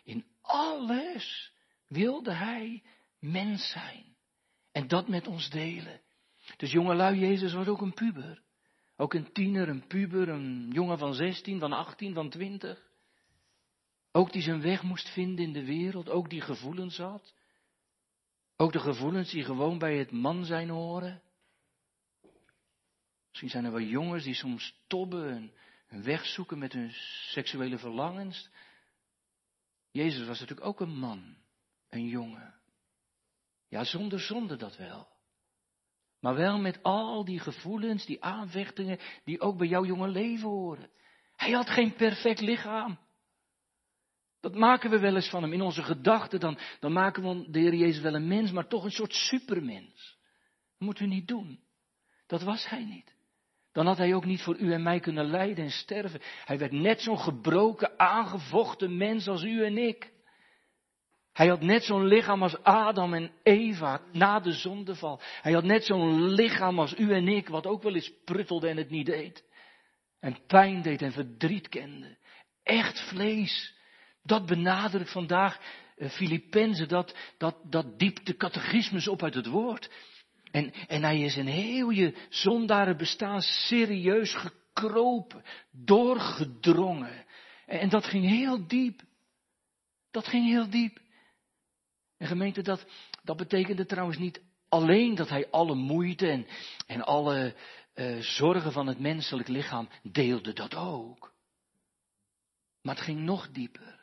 In 0.04 0.26
alles 0.42 1.54
wilde 1.88 2.34
hij 2.34 2.84
mens 3.20 3.70
zijn. 3.70 4.15
En 4.72 4.88
dat 4.88 5.08
met 5.08 5.28
ons 5.28 5.50
delen. 5.50 6.02
Dus 6.58 6.72
jongelui, 6.72 7.20
Jezus 7.20 7.54
was 7.54 7.68
ook 7.68 7.82
een 7.82 7.94
puber. 7.94 8.44
Ook 8.98 9.13
een 9.13 9.32
tiener, 9.32 9.70
een 9.70 9.88
puber, 9.88 10.30
een 10.30 10.70
jongen 10.72 10.98
van 10.98 11.13
16, 11.13 11.60
van 11.60 11.74
18, 11.74 12.13
van 12.13 12.30
20. 12.30 12.88
Ook 14.12 14.32
die 14.32 14.41
zijn 14.41 14.62
weg 14.62 14.84
moest 14.84 15.10
vinden 15.10 15.45
in 15.45 15.54
de 15.54 15.65
wereld, 15.65 16.10
ook 16.10 16.30
die 16.30 16.41
gevoelens 16.41 16.98
had. 16.98 17.34
Ook 18.56 18.72
de 18.72 18.80
gevoelens 18.80 19.32
die 19.32 19.43
gewoon 19.43 19.78
bij 19.78 19.98
het 19.98 20.12
man 20.12 20.45
zijn 20.45 20.69
horen. 20.69 21.22
Misschien 23.28 23.50
zijn 23.50 23.65
er 23.65 23.72
wel 23.72 23.82
jongens 23.82 24.24
die 24.24 24.34
soms 24.34 24.76
tobben 24.88 25.30
en 25.30 25.54
een 25.88 26.04
weg 26.04 26.26
zoeken 26.26 26.58
met 26.58 26.74
hun 26.74 26.91
seksuele 27.32 27.78
verlangens. 27.78 28.50
Jezus 29.91 30.28
was 30.28 30.39
natuurlijk 30.39 30.67
ook 30.67 30.80
een 30.80 30.98
man, 30.98 31.38
een 31.89 32.08
jongen. 32.08 32.60
Ja, 33.67 33.84
zonder 33.84 34.19
zonde 34.19 34.56
dat 34.56 34.78
wel. 34.78 35.08
Maar 36.19 36.36
wel 36.36 36.60
met 36.60 36.84
al 36.84 37.26
die 37.26 37.39
gevoelens, 37.39 38.06
die 38.06 38.24
aanvechtingen, 38.24 39.00
die 39.24 39.41
ook 39.41 39.58
bij 39.58 39.67
jouw 39.67 39.86
jonge 39.86 40.08
leven 40.08 40.50
horen. 40.50 40.89
Hij 41.36 41.52
had 41.52 41.69
geen 41.69 41.95
perfect 41.95 42.39
lichaam. 42.39 43.00
Dat 44.41 44.56
maken 44.56 44.89
we 44.89 44.99
wel 44.99 45.15
eens 45.15 45.30
van 45.30 45.41
hem. 45.41 45.54
In 45.54 45.62
onze 45.62 45.84
gedachten, 45.84 46.39
dan, 46.39 46.58
dan 46.80 46.93
maken 46.93 47.23
we 47.23 47.52
de 47.52 47.60
Heer 47.60 47.73
Jezus 47.73 48.02
wel 48.02 48.15
een 48.15 48.28
mens, 48.28 48.52
maar 48.52 48.67
toch 48.67 48.84
een 48.84 48.91
soort 48.91 49.13
supermens. 49.13 50.17
Dat 50.78 50.88
moeten 50.88 51.04
we 51.04 51.13
niet 51.13 51.28
doen. 51.28 51.60
Dat 52.28 52.41
was 52.41 52.69
hij 52.69 52.86
niet. 52.86 53.17
dan 53.71 53.86
had 53.86 53.97
hij 53.97 54.13
ook 54.13 54.25
niet 54.25 54.41
voor 54.41 54.58
u 54.58 54.73
en 54.73 54.84
mij 54.84 54.99
kunnen 54.99 55.25
lijden 55.25 55.63
en 55.63 55.71
sterven. 55.71 56.21
Hij 56.45 56.58
werd 56.58 56.71
net 56.71 57.02
zo'n 57.02 57.19
gebroken, 57.19 57.99
aangevochten 57.99 58.97
mens 58.97 59.28
als 59.28 59.43
u 59.43 59.65
en 59.65 59.78
ik. 59.78 60.12
Hij 61.34 61.47
had 61.47 61.62
net 61.62 61.84
zo'n 61.84 62.06
lichaam 62.06 62.43
als 62.43 62.63
Adam 62.63 63.13
en 63.13 63.32
Eva 63.43 64.02
na 64.12 64.39
de 64.39 64.52
zondeval. 64.52 65.21
Hij 65.41 65.52
had 65.52 65.63
net 65.63 65.86
zo'n 65.86 66.23
lichaam 66.23 66.80
als 66.80 66.97
u 66.97 67.13
en 67.13 67.28
ik, 67.28 67.47
wat 67.47 67.67
ook 67.67 67.84
wel 67.84 67.95
eens 67.95 68.13
pruttelde 68.25 68.67
en 68.67 68.78
het 68.78 68.89
niet 68.89 69.06
deed. 69.06 69.43
En 70.19 70.38
pijn 70.47 70.82
deed 70.82 71.02
en 71.02 71.12
verdriet 71.12 71.69
kende. 71.69 72.17
Echt 72.63 73.08
vlees. 73.08 73.79
Dat 74.24 74.46
benadrukt 74.46 75.12
vandaag 75.12 75.60
uh, 75.98 76.10
Filippenzen, 76.10 76.88
dat, 76.88 77.16
dat, 77.38 77.56
dat 77.64 78.00
diept 78.00 78.26
de 78.26 78.36
catechismus 78.36 79.08
op 79.08 79.24
uit 79.24 79.34
het 79.34 79.48
woord. 79.48 79.92
En, 80.52 80.74
en 80.74 81.04
hij 81.04 81.20
is 81.20 81.38
in 81.38 81.48
heel 81.48 81.90
je 81.90 82.16
zondarenbestaan 82.30 83.42
serieus 83.42 84.34
gekropen, 84.34 85.44
doorgedrongen. 85.72 87.26
En, 87.66 87.80
en 87.80 87.90
dat 87.90 88.06
ging 88.06 88.26
heel 88.26 88.68
diep. 88.68 89.02
Dat 90.12 90.28
ging 90.28 90.46
heel 90.46 90.70
diep. 90.70 91.00
En 92.18 92.28
gemeente, 92.28 92.62
dat, 92.62 92.86
dat 93.24 93.38
betekende 93.38 93.86
trouwens 93.86 94.18
niet 94.18 94.42
alleen 94.70 95.16
dat 95.16 95.30
hij 95.30 95.50
alle 95.50 95.76
moeite 95.76 96.28
en, 96.28 96.48
en 96.88 97.02
alle 97.02 97.56
uh, 97.96 98.20
zorgen 98.20 98.72
van 98.72 98.88
het 98.88 99.00
menselijk 99.00 99.48
lichaam 99.48 99.90
deelde, 100.04 100.54
dat 100.54 100.76
ook. 100.76 101.34
Maar 102.82 102.96
het 102.96 103.04
ging 103.04 103.20
nog 103.20 103.50
dieper, 103.52 103.99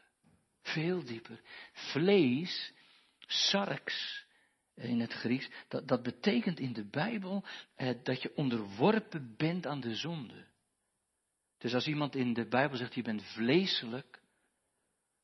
veel 0.67 1.05
dieper. 1.05 1.41
Vlees, 1.73 2.73
sarx, 3.27 4.25
in 4.75 5.01
het 5.01 5.13
Grieks, 5.13 5.49
dat, 5.69 5.89
dat 5.89 6.03
betekent 6.03 6.61
in 6.61 6.73
de 6.73 6.85
Bijbel 6.85 7.45
eh, 7.75 7.95
dat 8.03 8.23
je 8.23 8.37
onderworpen 8.37 9.35
bent 9.37 9.67
aan 9.67 9.81
de 9.81 9.95
zonde. 9.95 10.47
Dus 11.59 11.75
als 11.75 11.87
iemand 11.87 12.15
in 12.15 12.33
de 12.33 12.49
Bijbel 12.49 12.77
zegt 12.77 12.95
je 12.95 13.03
bent 13.03 13.23
vleeselijk, 13.23 14.21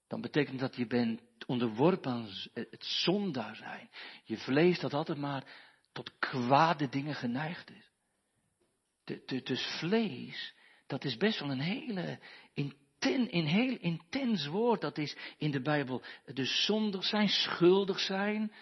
dan 0.09 0.21
betekent 0.21 0.61
dat 0.61 0.77
je 0.77 0.87
bent 0.87 1.21
onderworpen 1.47 2.13
aan 2.13 2.29
het 2.55 2.85
zondaar 2.85 3.57
zijn. 3.57 3.91
Je 4.25 4.39
vlees 4.39 4.81
dat 4.81 4.95
altijd 4.95 5.19
maar 5.19 5.45
tot 5.93 6.19
kwade 6.19 6.89
dingen 6.89 7.15
geneigd 7.15 7.71
is. 7.71 7.91
Dus 9.43 9.79
vlees, 9.79 10.55
dat 10.87 11.05
is 11.05 11.17
best 11.17 11.41
wel 11.41 11.51
een 11.51 11.61
hele 11.61 12.19
inten, 13.07 13.37
een 13.37 13.47
heel 13.47 13.77
intens 13.81 14.47
woord. 14.47 14.81
Dat 14.81 14.99
is 14.99 15.17
in 15.39 15.51
de 15.51 15.61
Bijbel 15.61 16.03
dus 16.35 16.65
zondig 16.65 17.05
zijn, 17.05 17.29
schuldig 17.29 18.01
zijn, 18.01 18.53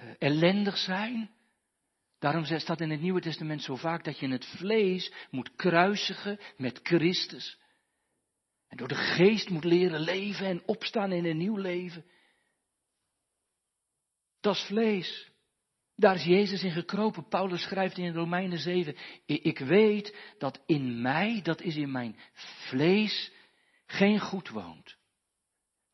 uh, 0.00 0.06
ellendig 0.18 0.76
zijn. 0.76 1.30
Daarom 2.18 2.44
staat 2.44 2.80
in 2.80 2.90
het 2.90 3.00
Nieuwe 3.00 3.20
Testament 3.20 3.62
zo 3.62 3.76
vaak 3.76 4.04
dat 4.04 4.18
je 4.18 4.28
het 4.28 4.46
vlees 4.46 5.12
moet 5.30 5.54
kruisigen 5.56 6.38
met 6.56 6.80
Christus. 6.82 7.58
En 8.68 8.76
door 8.76 8.88
de 8.88 8.94
geest 8.94 9.50
moet 9.50 9.64
leren 9.64 10.00
leven 10.00 10.46
en 10.46 10.62
opstaan 10.66 11.12
in 11.12 11.24
een 11.24 11.36
nieuw 11.36 11.56
leven. 11.56 12.04
Dat 14.40 14.54
is 14.54 14.62
vlees. 14.62 15.30
Daar 15.96 16.14
is 16.14 16.24
Jezus 16.24 16.62
in 16.62 16.70
gekropen. 16.70 17.28
Paulus 17.28 17.62
schrijft 17.62 17.98
in 17.98 18.14
Romeinen 18.14 18.58
7, 18.58 18.96
ik 19.26 19.58
weet 19.58 20.16
dat 20.38 20.62
in 20.66 21.00
mij, 21.00 21.40
dat 21.42 21.60
is 21.60 21.76
in 21.76 21.90
mijn 21.90 22.16
vlees, 22.68 23.32
geen 23.86 24.20
goed 24.20 24.48
woont. 24.48 24.96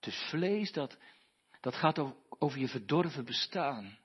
Dus 0.00 0.16
vlees, 0.30 0.72
dat, 0.72 0.98
dat 1.60 1.74
gaat 1.74 1.98
over 2.28 2.58
je 2.58 2.68
verdorven 2.68 3.24
bestaan. 3.24 3.98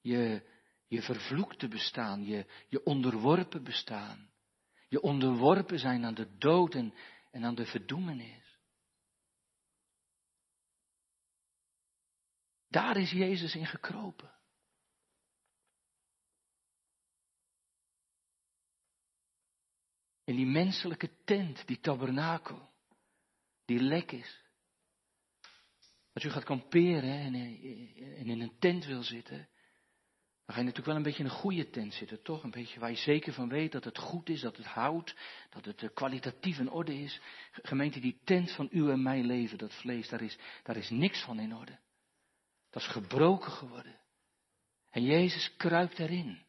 Je, 0.00 0.50
je 0.86 1.02
vervloekte 1.02 1.68
bestaan, 1.68 2.24
je, 2.24 2.46
je 2.68 2.84
onderworpen 2.84 3.64
bestaan. 3.64 4.30
Je 4.88 5.00
onderworpen 5.00 5.78
zijn 5.78 6.04
aan 6.04 6.14
de 6.14 6.36
dood 6.36 6.74
en, 6.74 6.94
en 7.30 7.44
aan 7.44 7.54
de 7.54 7.66
verdoemenis. 7.66 8.58
Daar 12.68 12.96
is 12.96 13.10
Jezus 13.10 13.54
in 13.54 13.66
gekropen. 13.66 14.41
In 20.32 20.38
die 20.38 20.46
menselijke 20.46 21.10
tent, 21.24 21.66
die 21.66 21.80
tabernakel, 21.80 22.70
die 23.64 23.80
lek 23.80 24.12
is. 24.12 24.40
Als 26.12 26.24
u 26.24 26.30
gaat 26.30 26.44
kamperen 26.44 27.18
en 27.18 27.34
in 28.26 28.40
een 28.40 28.52
tent 28.58 28.84
wil 28.84 29.02
zitten, 29.02 29.36
dan 29.36 30.54
ga 30.54 30.56
je 30.56 30.62
natuurlijk 30.62 30.86
wel 30.86 30.96
een 30.96 31.02
beetje 31.02 31.18
in 31.18 31.24
een 31.24 31.36
goede 31.36 31.70
tent 31.70 31.94
zitten, 31.94 32.22
toch? 32.22 32.42
Een 32.42 32.50
beetje 32.50 32.80
waar 32.80 32.90
je 32.90 32.96
zeker 32.96 33.32
van 33.32 33.48
weet 33.48 33.72
dat 33.72 33.84
het 33.84 33.98
goed 33.98 34.28
is, 34.28 34.40
dat 34.40 34.56
het 34.56 34.66
houdt, 34.66 35.14
dat 35.50 35.64
het 35.64 35.82
eh, 35.82 35.88
kwalitatief 35.94 36.58
in 36.58 36.70
orde 36.70 36.98
is. 36.98 37.20
Gemeente, 37.52 38.00
die 38.00 38.20
tent 38.24 38.52
van 38.52 38.68
u 38.70 38.90
en 38.90 39.02
mijn 39.02 39.26
leven, 39.26 39.58
dat 39.58 39.74
vlees, 39.74 40.08
daar 40.08 40.22
is, 40.22 40.38
daar 40.62 40.76
is 40.76 40.90
niks 40.90 41.22
van 41.22 41.38
in 41.38 41.56
orde. 41.56 41.78
Dat 42.70 42.82
is 42.82 42.88
gebroken 42.88 43.52
geworden. 43.52 44.00
En 44.90 45.02
Jezus 45.02 45.56
kruipt 45.56 45.98
erin. 45.98 46.44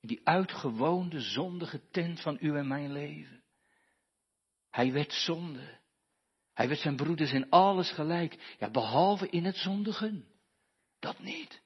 In 0.00 0.08
die 0.08 0.20
uitgewoonde 0.24 1.20
zondige 1.20 1.90
tent 1.90 2.20
van 2.20 2.36
u 2.40 2.56
en 2.56 2.66
mijn 2.66 2.92
leven. 2.92 3.42
Hij 4.70 4.92
werd 4.92 5.12
zonde. 5.12 5.78
Hij 6.54 6.68
werd 6.68 6.80
zijn 6.80 6.96
broeders 6.96 7.32
in 7.32 7.50
alles 7.50 7.90
gelijk. 7.90 8.56
Ja, 8.58 8.70
behalve 8.70 9.28
in 9.28 9.44
het 9.44 9.56
zondigen. 9.56 10.28
Dat 10.98 11.18
niet. 11.18 11.60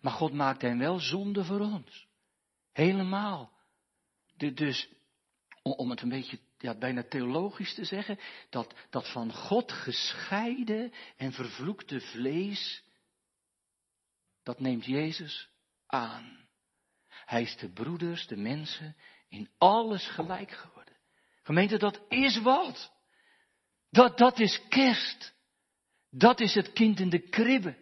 Maar 0.00 0.12
God 0.12 0.32
maakt 0.32 0.62
hem 0.62 0.78
wel 0.78 0.98
zonde 0.98 1.44
voor 1.44 1.60
ons. 1.60 2.06
Helemaal. 2.72 3.52
dus, 4.36 4.88
om 5.62 5.90
het 5.90 6.00
een 6.00 6.08
beetje 6.08 6.38
ja, 6.58 6.78
bijna 6.78 7.02
theologisch 7.02 7.74
te 7.74 7.84
zeggen, 7.84 8.18
dat, 8.50 8.74
dat 8.90 9.12
van 9.12 9.32
God 9.32 9.72
gescheiden 9.72 10.92
en 11.16 11.32
vervloekte 11.32 12.00
vlees, 12.00 12.84
dat 14.42 14.60
neemt 14.60 14.84
Jezus 14.84 15.48
aan. 15.86 16.41
Hij 17.32 17.42
is 17.42 17.56
de 17.56 17.72
broeders, 17.72 18.26
de 18.26 18.36
mensen, 18.36 18.96
in 19.28 19.48
alles 19.58 20.08
gelijk 20.08 20.50
geworden. 20.50 20.96
Gemeente, 21.42 21.78
dat 21.78 22.00
is 22.08 22.40
wat. 22.40 22.92
Dat, 23.90 24.18
dat 24.18 24.38
is 24.40 24.60
kerst. 24.68 25.34
Dat 26.10 26.40
is 26.40 26.54
het 26.54 26.72
kind 26.72 27.00
in 27.00 27.08
de 27.10 27.28
kribbe. 27.28 27.76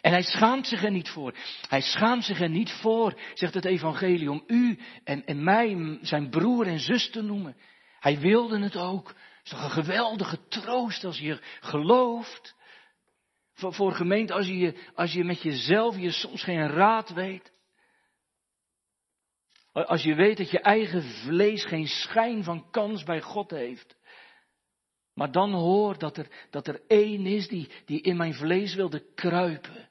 En 0.00 0.12
hij 0.12 0.22
schaamt 0.22 0.66
zich 0.66 0.84
er 0.84 0.90
niet 0.90 1.08
voor. 1.08 1.34
Hij 1.68 1.80
schaamt 1.80 2.24
zich 2.24 2.40
er 2.40 2.48
niet 2.48 2.70
voor, 2.70 3.20
zegt 3.34 3.54
het 3.54 3.64
evangelie, 3.64 4.30
om 4.30 4.42
u 4.46 4.78
en, 5.04 5.26
en 5.26 5.44
mij 5.44 5.98
zijn 6.02 6.30
broer 6.30 6.66
en 6.66 6.80
zus 6.80 7.10
te 7.10 7.22
noemen. 7.22 7.56
Hij 8.00 8.18
wilde 8.18 8.58
het 8.58 8.76
ook. 8.76 9.08
Het 9.08 9.18
is 9.44 9.50
toch 9.50 9.62
een 9.62 9.84
geweldige 9.84 10.48
troost 10.48 11.04
als 11.04 11.18
je 11.18 11.40
gelooft. 11.60 12.54
Voor, 13.54 13.74
voor 13.74 13.92
gemeente, 13.92 14.32
als 14.32 14.46
je, 14.46 14.90
als 14.94 15.12
je 15.12 15.24
met 15.24 15.42
jezelf 15.42 15.96
je 15.96 16.10
soms 16.10 16.42
geen 16.42 16.68
raad 16.68 17.10
weet. 17.10 17.56
Als 19.86 20.02
je 20.02 20.14
weet 20.14 20.36
dat 20.36 20.50
je 20.50 20.60
eigen 20.60 21.02
vlees 21.02 21.64
geen 21.64 21.86
schijn 21.86 22.44
van 22.44 22.70
kans 22.70 23.02
bij 23.02 23.20
God 23.20 23.50
heeft. 23.50 23.96
Maar 25.14 25.32
dan 25.32 25.52
hoor 25.52 25.98
dat 25.98 26.16
er, 26.16 26.46
dat 26.50 26.66
er 26.66 26.80
één 26.86 27.26
is 27.26 27.48
die, 27.48 27.68
die 27.84 28.00
in 28.00 28.16
mijn 28.16 28.34
vlees 28.34 28.74
wilde 28.74 29.14
kruipen. 29.14 29.88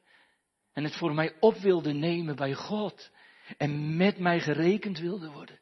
En 0.74 0.84
het 0.84 0.96
voor 0.96 1.14
mij 1.14 1.36
op 1.40 1.58
wilde 1.58 1.94
nemen 1.94 2.36
bij 2.36 2.54
God. 2.54 3.12
En 3.58 3.98
met 3.98 4.20
mij 4.20 4.40
gerekend 4.40 5.00
wilde 5.00 5.32
worden. 5.32 5.60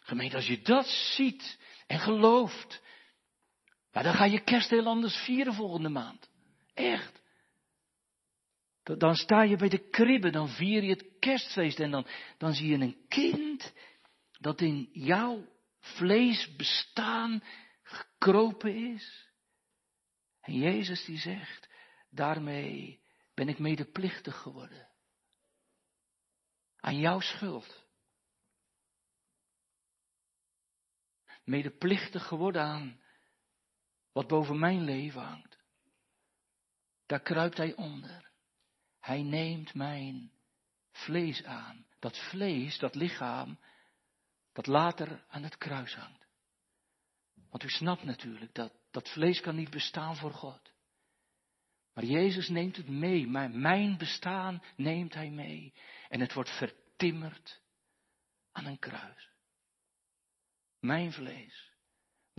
Gemeente, 0.00 0.36
als 0.36 0.46
je 0.46 0.62
dat 0.62 0.86
ziet 0.86 1.58
en 1.86 1.98
gelooft. 1.98 2.82
Ja, 3.92 4.02
dan 4.02 4.14
ga 4.14 4.24
je 4.24 4.40
kerst 4.40 4.70
heel 4.70 4.86
anders 4.86 5.16
vieren 5.16 5.54
volgende 5.54 5.88
maand. 5.88 6.30
Echt. 6.74 7.19
Dan 8.98 9.14
sta 9.14 9.42
je 9.42 9.56
bij 9.56 9.68
de 9.68 9.88
kribbe, 9.90 10.30
dan 10.30 10.48
vier 10.48 10.82
je 10.82 10.90
het 10.90 11.18
kerstfeest 11.18 11.80
en 11.80 11.90
dan, 11.90 12.06
dan 12.38 12.52
zie 12.52 12.68
je 12.68 12.74
een 12.74 13.04
kind 13.08 13.72
dat 14.38 14.60
in 14.60 14.88
jouw 14.92 15.48
vlees 15.78 16.56
bestaan 16.56 17.42
gekropen 17.82 18.94
is. 18.94 19.28
En 20.40 20.54
Jezus 20.54 21.04
die 21.04 21.18
zegt, 21.18 21.68
daarmee 22.10 23.00
ben 23.34 23.48
ik 23.48 23.58
medeplichtig 23.58 24.36
geworden. 24.36 24.88
Aan 26.76 26.98
jouw 26.98 27.20
schuld. 27.20 27.86
Medeplichtig 31.44 32.26
geworden 32.26 32.62
aan 32.62 33.00
wat 34.12 34.28
boven 34.28 34.58
mijn 34.58 34.84
leven 34.84 35.22
hangt. 35.22 35.58
Daar 37.06 37.20
kruipt 37.20 37.56
hij 37.56 37.74
onder. 37.74 38.29
Hij 39.00 39.22
neemt 39.22 39.74
mijn 39.74 40.32
vlees 40.90 41.44
aan. 41.44 41.86
Dat 41.98 42.18
vlees, 42.18 42.78
dat 42.78 42.94
lichaam, 42.94 43.58
dat 44.52 44.66
later 44.66 45.24
aan 45.28 45.42
het 45.42 45.56
kruis 45.56 45.94
hangt. 45.94 46.26
Want 47.50 47.62
u 47.62 47.68
snapt 47.68 48.02
natuurlijk 48.02 48.54
dat 48.54 48.72
dat 48.90 49.08
vlees 49.08 49.40
kan 49.40 49.54
niet 49.54 49.70
bestaan 49.70 50.16
voor 50.16 50.32
God. 50.32 50.72
Maar 51.94 52.04
Jezus 52.04 52.48
neemt 52.48 52.76
het 52.76 52.88
mee. 52.88 53.26
Mijn 53.48 53.98
bestaan 53.98 54.62
neemt 54.76 55.14
hij 55.14 55.30
mee. 55.30 55.74
En 56.08 56.20
het 56.20 56.32
wordt 56.32 56.56
vertimmerd 56.56 57.60
aan 58.52 58.66
een 58.66 58.78
kruis. 58.78 59.28
Mijn 60.80 61.12
vlees. 61.12 61.69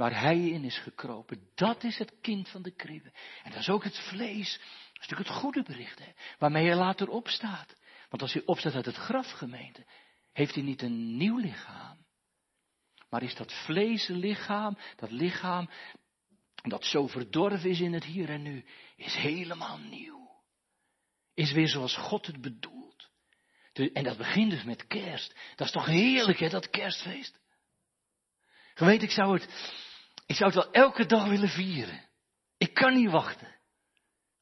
Waar 0.02 0.20
hij 0.22 0.50
in 0.50 0.64
is 0.64 0.78
gekropen. 0.78 1.50
Dat 1.56 1.84
is 1.84 1.98
het 1.98 2.14
kind 2.22 2.50
van 2.50 2.62
de 2.62 2.72
kribbe. 2.72 3.12
En 3.44 3.52
dat 3.52 3.60
is 3.60 3.70
ook 3.70 3.84
het 3.84 4.00
vlees. 4.00 4.52
Dat 4.58 5.02
is 5.02 5.08
natuurlijk 5.08 5.30
het 5.30 5.38
goede 5.38 5.64
bericht. 5.64 6.00
Hè, 6.00 6.12
waarmee 6.40 6.66
hij 6.66 6.76
later 6.76 7.10
opstaat. 7.10 7.76
Want 8.10 8.22
als 8.22 8.34
hij 8.34 8.42
opstaat 8.46 8.74
uit 8.74 8.86
het 8.86 8.96
graf, 8.96 9.32
gemeente. 9.32 9.86
Heeft 10.34 10.54
hij 10.56 10.64
niet 10.64 10.82
een 10.82 11.18
nieuw 11.18 11.38
lichaam. 11.38 12.06
Maar 13.10 13.24
is 13.24 13.36
dat 13.36 13.54
vleeslichaam, 13.66 14.78
dat 14.96 15.12
lichaam 15.12 15.70
dat 16.56 16.86
zo 16.86 17.08
verdorven 17.08 17.70
is 17.70 17.80
in 17.80 17.94
het 17.94 18.04
hier 18.04 18.30
en 18.30 18.42
nu, 18.42 18.66
is 18.96 19.16
helemaal 19.16 19.78
nieuw. 19.78 20.44
Is 21.34 21.52
weer 21.52 21.68
zoals 21.68 21.96
God 21.96 22.26
het 22.26 22.42
bedoelt. 22.42 23.10
En 23.74 24.04
dat 24.04 24.18
begint 24.18 24.52
dus 24.52 24.64
met 24.64 24.88
kerst. 24.88 25.36
Dat 25.56 25.68
is 25.68 25.74
toch 25.74 25.86
heerlijk, 25.86 26.40
hè, 26.40 26.50
dat 26.50 26.70
kerstfeest. 26.70 27.40
Gemeente, 28.74 29.06
ik 29.06 29.12
zou 29.12 29.40
het, 29.40 29.80
ik 30.32 30.38
zou 30.38 30.52
het 30.52 30.63
wel 30.63 30.84
elke 30.84 31.06
dag 31.06 31.28
willen 31.28 31.50
vieren. 31.50 32.10
Ik 32.58 32.74
kan 32.74 32.94
niet 32.96 33.12
wachten 33.12 33.60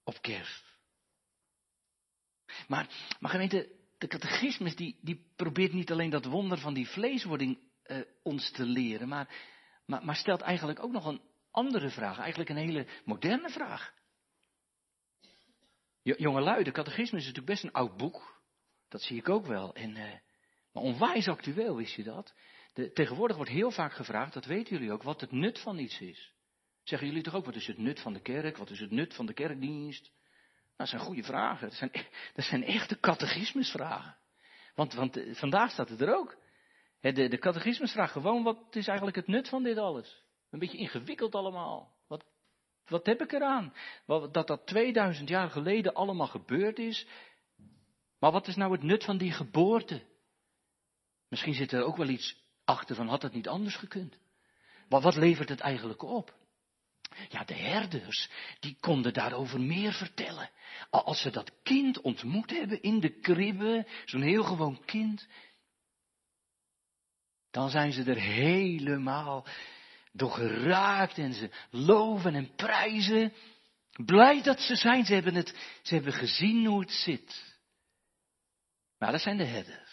op 0.04 0.22
kerst. 0.22 0.64
Maar, 2.68 2.90
maar 3.20 3.32
gemeente, 3.32 3.76
de 3.98 4.08
catechismus 4.08 4.76
die, 4.76 5.00
die 5.02 5.32
probeert 5.36 5.74
niet 5.74 5.92
alleen 5.92 6.10
dat 6.10 6.26
wonder 6.26 6.58
van 6.58 6.74
die 6.74 6.88
vleeswording 6.88 7.60
uh, 7.86 8.02
ons 8.24 8.52
te 8.52 8.64
leren, 8.64 9.08
maar, 9.08 9.36
maar, 9.86 10.06
maar 10.06 10.16
stelt 10.16 10.42
eigenlijk 10.42 10.84
ook 10.84 10.92
nog 10.92 11.06
een 11.06 11.22
andere 11.52 11.90
vraag, 11.90 12.18
eigenlijk 12.18 12.50
een 12.50 12.56
hele 12.56 12.88
moderne 13.06 13.50
vraag. 13.50 13.94
Jongelui, 16.02 16.64
de 16.64 16.72
catechismus 16.72 17.22
is 17.22 17.28
natuurlijk 17.28 17.46
best 17.46 17.64
een 17.64 17.72
oud 17.72 17.98
boek. 17.98 18.44
Dat 18.88 19.02
zie 19.02 19.18
ik 19.18 19.30
ook 19.30 19.46
wel. 19.46 19.76
En, 19.76 19.96
uh, 19.96 20.14
maar 20.72 20.84
onwijs 20.84 21.28
actueel, 21.28 21.76
wist 21.76 21.96
je 21.96 22.04
dat? 22.04 22.34
Tegenwoordig 22.74 23.36
wordt 23.36 23.52
heel 23.52 23.72
vaak 23.72 23.94
gevraagd, 23.94 24.34
dat 24.34 24.46
weten 24.46 24.76
jullie 24.76 24.92
ook, 24.92 25.04
wat 25.04 25.22
het 25.22 25.32
nut 25.32 25.60
van 25.60 25.78
iets 25.78 26.00
is. 26.00 26.34
Zeggen 26.84 27.08
jullie 27.08 27.24
toch 27.24 27.36
ook, 27.36 27.46
wat 27.46 27.56
is 27.56 27.68
het 27.68 27.78
nut 27.78 28.00
van 28.00 28.14
de 28.14 28.22
kerk? 28.22 28.58
Wat 28.58 28.70
is 28.70 28.80
het 28.80 28.92
nut 28.92 29.14
van 29.14 29.26
de 29.26 29.34
kerkdienst? 29.34 30.04
Nou, 30.04 30.12
dat 30.76 30.88
zijn 30.88 31.02
goede 31.02 31.24
vragen. 31.24 31.68
Dat 31.70 31.78
zijn, 31.78 31.92
dat 32.34 32.46
zijn 32.46 32.64
echte 32.64 33.00
catechismusvragen. 33.00 34.18
Want, 34.76 34.94
want 34.94 35.18
eh, 35.18 35.36
vandaag 35.36 35.72
staat 35.72 35.90
het 35.90 36.02
er 36.02 36.16
ook. 36.16 36.38
De, 37.00 37.28
de 37.28 37.38
catechismus 37.38 37.92
vraagt 37.92 38.12
gewoon, 38.12 38.44
wat 38.44 38.76
is 38.76 38.88
eigenlijk 38.88 39.18
het 39.18 39.28
nut 39.28 39.50
van 39.50 39.64
dit 39.64 39.78
alles? 39.78 40.24
Een 40.50 40.60
beetje 40.60 40.78
ingewikkeld 40.78 41.36
allemaal. 41.36 41.96
Wat, 42.08 42.26
wat 42.86 43.06
heb 43.06 43.22
ik 43.22 43.32
eraan? 43.32 43.74
Dat 44.06 44.48
dat 44.48 44.62
2000 44.66 45.30
jaar 45.30 45.50
geleden 45.50 45.94
allemaal 45.94 46.28
gebeurd 46.28 46.80
is. 46.80 47.08
Maar 48.20 48.32
wat 48.32 48.48
is 48.48 48.56
nou 48.56 48.72
het 48.72 48.84
nut 48.84 49.04
van 49.04 49.18
die 49.18 49.32
geboorte? 49.32 50.02
Misschien 51.28 51.54
zit 51.54 51.72
er 51.72 51.84
ook 51.84 51.98
wel 51.98 52.08
iets 52.08 52.49
achter 52.70 52.96
van 52.96 53.08
had 53.08 53.22
het 53.22 53.34
niet 53.34 53.48
anders 53.48 53.76
gekund. 53.76 54.18
Maar 54.90 55.02
wat 55.02 55.16
levert 55.16 55.50
het 55.50 55.60
eigenlijk 55.60 56.02
op? 56.02 56.38
Ja, 57.30 57.44
de 57.44 57.54
herders, 57.54 58.30
die 58.60 58.78
konden 58.80 59.14
daarover 59.14 59.62
meer 59.62 59.94
vertellen. 59.94 60.50
Als 60.90 61.22
ze 61.22 61.30
dat 61.30 61.52
kind 61.64 62.02
ontmoet 62.02 62.50
hebben 62.50 62.82
in 62.82 63.00
de 63.00 63.20
kribbe, 63.20 63.88
zo'n 64.06 64.22
heel 64.22 64.44
gewoon 64.44 64.86
kind, 64.86 65.28
dan 67.52 67.70
zijn 67.70 67.92
ze 67.92 68.04
er 68.04 68.20
helemaal 68.20 69.46
door 70.12 70.32
geraakt 70.32 71.18
en 71.18 71.34
ze 71.34 71.50
loven 71.70 72.36
en 72.36 72.56
prijzen. 72.56 73.34
Blij 74.06 74.42
dat 74.42 74.60
ze 74.60 74.76
zijn, 74.76 75.06
ze 75.06 75.14
hebben, 75.14 75.36
het, 75.36 75.80
ze 75.82 75.94
hebben 75.94 76.14
gezien 76.14 76.66
hoe 76.66 76.80
het 76.80 76.92
zit. 76.92 77.58
Maar 78.98 79.12
dat 79.12 79.22
zijn 79.22 79.38
de 79.38 79.46
herders. 79.46 79.89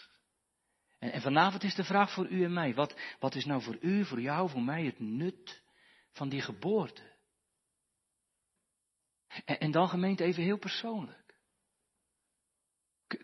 En, 1.11 1.21
vanavond 1.21 1.63
is 1.63 1.75
de 1.75 1.83
vraag 1.83 2.11
voor 2.11 2.27
u 2.27 2.43
en 2.43 2.53
mij, 2.53 2.73
wat, 2.73 2.99
wat 3.19 3.35
is 3.35 3.45
nou 3.45 3.61
voor 3.61 3.77
u, 3.81 4.05
voor 4.05 4.21
jou, 4.21 4.49
voor 4.49 4.61
mij 4.61 4.85
het 4.85 4.99
nut 4.99 5.61
van 6.11 6.29
die 6.29 6.41
geboorte? 6.41 7.15
En, 9.45 9.59
en 9.59 9.71
dan 9.71 9.89
gemeente 9.89 10.23
even 10.23 10.43
heel 10.43 10.57
persoonlijk. 10.57 11.35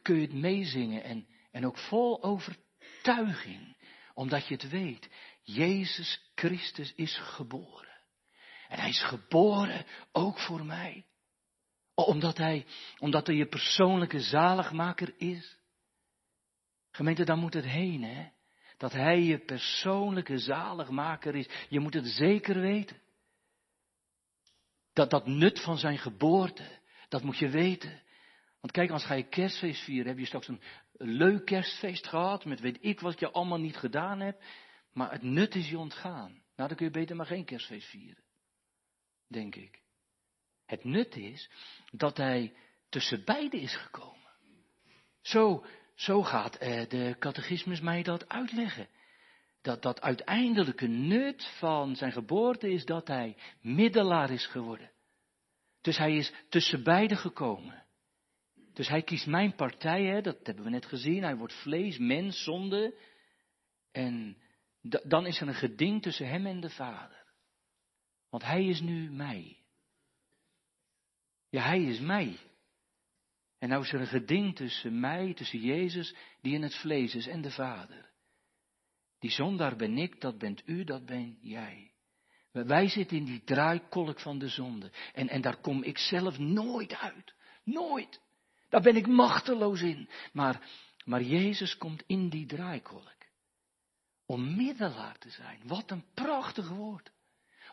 Kun 0.02 0.16
je 0.16 0.22
het 0.22 0.34
meezingen 0.34 1.04
en, 1.04 1.28
en 1.52 1.66
ook 1.66 1.78
vol 1.78 2.24
overtuiging, 2.24 3.78
omdat 4.14 4.48
je 4.48 4.54
het 4.54 4.70
weet. 4.70 5.10
Jezus 5.44 6.32
Christus 6.36 6.94
is 6.96 7.18
geboren. 7.18 7.92
En 8.68 8.80
hij 8.80 8.90
is 8.90 9.04
geboren 9.04 9.86
ook 10.12 10.40
voor 10.40 10.66
mij. 10.66 11.06
Omdat 11.96 12.38
hij, 12.38 12.66
omdat 13.00 13.28
hij 13.28 13.36
je 13.36 13.46
persoonlijke 13.46 14.20
zaligmaker 14.20 15.14
is. 15.18 15.58
Gemeente, 16.96 17.24
dan 17.24 17.40
moet 17.40 17.54
het 17.54 17.66
heen, 17.66 18.04
hè. 18.04 18.30
Dat 18.78 18.92
hij 18.92 19.22
je 19.22 19.38
persoonlijke 19.38 20.38
zaligmaker 20.38 21.36
is. 21.36 21.50
Je 21.70 21.80
moet 21.80 21.94
het 21.94 22.08
zeker 22.08 22.60
weten. 22.60 23.02
Dat 24.94 25.10
dat 25.10 25.28
nut 25.28 25.62
van 25.62 25.78
zijn 25.78 25.98
geboorte, 25.98 26.80
dat 27.10 27.24
moet 27.24 27.38
je 27.38 27.50
weten. 27.50 28.02
Want 28.60 28.74
kijk, 28.74 28.90
als 28.90 29.06
ga 29.06 29.14
je 29.14 29.28
kerstfeest 29.28 29.84
vieren, 29.84 30.08
heb 30.08 30.18
je 30.18 30.26
straks 30.26 30.48
een 30.48 30.62
leuk 30.92 31.46
kerstfeest 31.46 32.08
gehad, 32.08 32.46
met 32.46 32.60
weet 32.60 32.78
ik 32.82 33.00
wat 33.00 33.20
je 33.20 33.32
allemaal 33.32 33.60
niet 33.60 33.78
gedaan 33.78 34.20
hebt. 34.20 34.44
Maar 34.92 35.12
het 35.12 35.22
nut 35.22 35.56
is 35.56 35.70
je 35.70 35.78
ontgaan. 35.78 36.32
Nou, 36.32 36.68
dan 36.68 36.78
kun 36.78 36.86
je 36.86 36.92
beter 36.92 37.16
maar 37.16 37.26
geen 37.26 37.46
kerstfeest 37.46 37.88
vieren. 37.88 38.24
Denk 39.28 39.56
ik. 39.56 39.82
Het 40.66 40.84
nut 40.84 41.16
is 41.16 41.50
dat 41.92 42.18
hij 42.18 42.54
tussen 42.90 43.24
beiden 43.24 43.60
is 43.60 43.76
gekomen. 43.76 44.32
Zo, 45.22 45.66
zo 45.96 46.24
gaat 46.24 46.56
eh, 46.56 46.90
de 46.90 47.16
catechismus 47.20 47.82
mij 47.82 48.04
dat 48.04 48.30
uitleggen. 48.30 48.88
Dat 49.62 49.82
dat 49.82 50.02
uiteindelijke 50.02 50.88
nut 50.88 51.46
van 51.60 51.96
zijn 51.96 52.12
geboorte 52.12 52.72
is 52.72 52.86
dat 52.86 53.08
hij 53.08 53.38
middelaar 53.62 54.30
is 54.30 54.46
geworden. 54.46 54.92
Dus 55.82 55.98
hij 55.98 56.16
is 56.16 56.34
tussen 56.50 56.84
beiden 56.84 57.18
gekomen. 57.18 57.86
Dus 58.74 58.88
hij 58.88 59.02
kiest 59.02 59.28
mijn 59.28 59.56
partij, 59.56 60.04
hè, 60.04 60.22
dat 60.22 60.38
hebben 60.44 60.64
we 60.64 60.70
net 60.70 60.86
gezien. 60.86 61.24
Hij 61.24 61.36
wordt 61.36 61.62
vlees, 61.62 61.98
mens, 61.98 62.44
zonde. 62.44 62.98
En 63.92 64.38
dan 64.82 65.26
is 65.26 65.42
er 65.42 65.48
een 65.48 65.54
geding 65.54 66.02
tussen 66.02 66.28
hem 66.28 66.46
en 66.46 66.60
de 66.60 66.70
Vader. 66.70 67.24
Want 68.30 68.44
hij 68.44 68.66
is 68.66 68.82
nu 68.82 69.12
mij. 69.12 69.58
Ja, 71.50 71.64
hij 71.64 71.84
is 71.84 72.00
mij. 72.00 72.38
En 73.64 73.70
nou 73.70 73.84
is 73.84 73.94
er 73.94 74.00
een 74.00 74.08
geding 74.08 74.56
tussen 74.56 75.00
mij, 75.00 75.34
tussen 75.34 75.60
Jezus, 75.60 76.16
die 76.42 76.54
in 76.54 76.62
het 76.62 76.76
vlees 76.76 77.16
is, 77.16 77.28
en 77.28 77.42
de 77.42 77.52
Vader. 77.52 78.10
Die 79.20 79.32
zondaar 79.32 79.76
ben 79.76 79.98
ik, 79.98 80.22
dat 80.22 80.38
bent 80.38 80.62
u, 80.66 80.84
dat 80.84 81.06
ben 81.06 81.38
jij. 81.42 81.92
Wij 82.52 82.88
zitten 82.90 83.18
in 83.18 83.26
die 83.26 83.44
draaikolk 83.44 84.20
van 84.20 84.40
de 84.40 84.48
zonde. 84.48 84.92
En, 85.14 85.30
en 85.30 85.42
daar 85.42 85.58
kom 85.58 85.84
ik 85.84 85.98
zelf 85.98 86.38
nooit 86.38 86.96
uit. 86.96 87.34
Nooit. 87.64 88.22
Daar 88.70 88.82
ben 88.82 88.96
ik 88.96 89.08
machteloos 89.08 89.82
in. 89.82 90.10
Maar, 90.34 90.70
maar 91.06 91.22
Jezus 91.22 91.78
komt 91.78 92.04
in 92.08 92.30
die 92.30 92.46
draaikolk 92.46 93.16
om 94.26 94.56
middelaar 94.56 95.18
te 95.18 95.30
zijn. 95.30 95.62
Wat 95.66 95.92
een 95.92 96.06
prachtig 96.14 96.70
woord. 96.70 97.12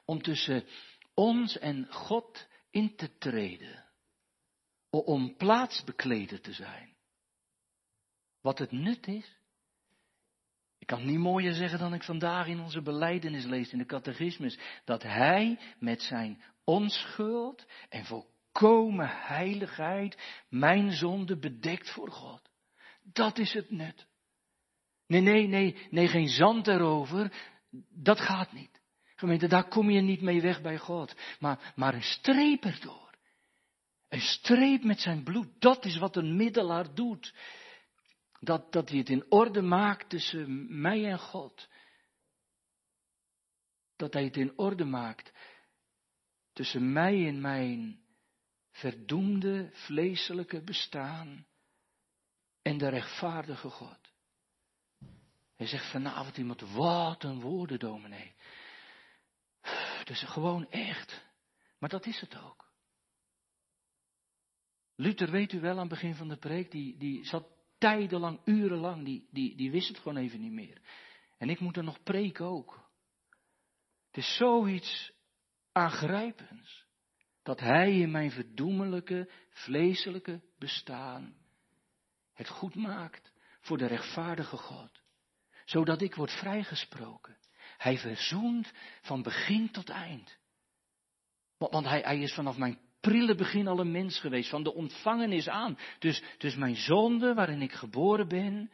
Om 0.04 0.22
tussen 0.22 0.64
ons 1.14 1.58
en 1.58 1.86
God 1.92 2.48
in 2.70 2.96
te 2.96 3.16
treden. 3.18 3.89
Om 4.90 5.36
plaatsbekleder 5.36 6.40
te 6.40 6.52
zijn. 6.52 6.94
Wat 8.40 8.58
het 8.58 8.72
nut 8.72 9.06
is. 9.06 9.38
Ik 10.78 10.86
kan 10.86 11.06
niet 11.06 11.18
mooier 11.18 11.54
zeggen 11.54 11.78
dan 11.78 11.94
ik 11.94 12.02
vandaag 12.02 12.46
in 12.46 12.60
onze 12.60 12.82
beleidenis 12.82 13.44
lees 13.44 13.72
in 13.72 13.78
de 13.78 13.86
catechismus. 13.86 14.58
Dat 14.84 15.02
hij 15.02 15.58
met 15.78 16.02
zijn 16.02 16.42
onschuld 16.64 17.66
en 17.88 18.04
volkomen 18.04 19.08
heiligheid 19.08 20.18
mijn 20.48 20.92
zonde 20.92 21.38
bedekt 21.38 21.90
voor 21.90 22.10
God. 22.10 22.50
Dat 23.02 23.38
is 23.38 23.52
het 23.52 23.70
nut. 23.70 24.06
Nee, 25.06 25.20
nee, 25.20 25.46
nee, 25.46 25.86
nee, 25.90 26.08
geen 26.08 26.28
zand 26.28 26.68
erover. 26.68 27.32
Dat 27.88 28.20
gaat 28.20 28.52
niet. 28.52 28.80
Gemeente, 29.16 29.48
daar 29.48 29.68
kom 29.68 29.90
je 29.90 30.00
niet 30.00 30.20
mee 30.20 30.40
weg 30.40 30.62
bij 30.62 30.78
God. 30.78 31.14
Maar, 31.38 31.72
maar 31.76 31.94
een 31.94 32.02
streep 32.02 32.64
erdoor. 32.64 33.09
Een 34.10 34.20
streep 34.20 34.84
met 34.84 35.00
zijn 35.00 35.22
bloed. 35.22 35.60
Dat 35.60 35.84
is 35.84 35.96
wat 35.96 36.16
een 36.16 36.36
middelaar 36.36 36.94
doet. 36.94 37.34
Dat, 38.40 38.72
dat 38.72 38.88
hij 38.88 38.98
het 38.98 39.08
in 39.08 39.30
orde 39.30 39.62
maakt 39.62 40.08
tussen 40.08 40.80
mij 40.80 41.10
en 41.10 41.18
God. 41.18 41.68
Dat 43.96 44.12
hij 44.12 44.24
het 44.24 44.36
in 44.36 44.58
orde 44.58 44.84
maakt 44.84 45.32
tussen 46.52 46.92
mij 46.92 47.26
en 47.26 47.40
mijn 47.40 48.00
verdoemde 48.70 49.70
vleeselijke 49.72 50.62
bestaan 50.62 51.46
en 52.62 52.78
de 52.78 52.88
rechtvaardige 52.88 53.70
God. 53.70 53.98
Hij 55.56 55.66
zegt 55.66 55.90
vanavond 55.90 56.36
iemand, 56.36 56.60
wat 56.60 57.24
een 57.24 57.40
woorden, 57.40 57.78
dominee. 57.78 58.34
Dus 60.04 60.22
gewoon 60.22 60.70
echt. 60.70 61.24
Maar 61.78 61.88
dat 61.88 62.06
is 62.06 62.20
het 62.20 62.36
ook. 62.36 62.69
Luther, 65.00 65.30
weet 65.30 65.52
u 65.52 65.60
wel, 65.60 65.72
aan 65.72 65.78
het 65.78 65.88
begin 65.88 66.14
van 66.14 66.28
de 66.28 66.36
preek, 66.36 66.70
die, 66.70 66.96
die 66.96 67.24
zat 67.24 67.46
tijdenlang, 67.78 68.40
urenlang, 68.44 69.04
die, 69.04 69.28
die, 69.30 69.56
die 69.56 69.70
wist 69.70 69.88
het 69.88 69.98
gewoon 69.98 70.16
even 70.16 70.40
niet 70.40 70.52
meer. 70.52 70.80
En 71.38 71.50
ik 71.50 71.60
moet 71.60 71.76
er 71.76 71.84
nog 71.84 72.02
preken 72.02 72.44
ook. 72.44 72.90
Het 74.06 74.16
is 74.16 74.36
zoiets 74.36 75.12
aangrijpends. 75.72 76.86
Dat 77.42 77.60
Hij 77.60 77.98
in 77.98 78.10
mijn 78.10 78.30
verdoemelijke, 78.30 79.30
vleeselijke 79.50 80.42
bestaan 80.58 81.34
het 82.32 82.48
goed 82.48 82.74
maakt 82.74 83.32
voor 83.60 83.78
de 83.78 83.86
rechtvaardige 83.86 84.56
God. 84.56 85.02
Zodat 85.64 86.02
ik 86.02 86.14
word 86.14 86.32
vrijgesproken. 86.32 87.38
Hij 87.76 87.98
verzoent 87.98 88.72
van 89.02 89.22
begin 89.22 89.70
tot 89.70 89.88
eind. 89.88 90.38
Want 91.56 91.86
hij, 91.86 92.00
hij 92.00 92.20
is 92.20 92.34
vanaf 92.34 92.56
mijn 92.56 92.78
prille 93.00 93.34
begin 93.34 93.66
al 93.66 93.80
een 93.80 93.90
mens 93.90 94.20
geweest, 94.20 94.50
van 94.50 94.62
de 94.62 94.74
ontvangenis 94.74 95.48
aan. 95.48 95.78
Dus, 95.98 96.22
dus 96.38 96.56
mijn 96.56 96.76
zonde, 96.76 97.34
waarin 97.34 97.62
ik 97.62 97.72
geboren 97.72 98.28
ben, 98.28 98.72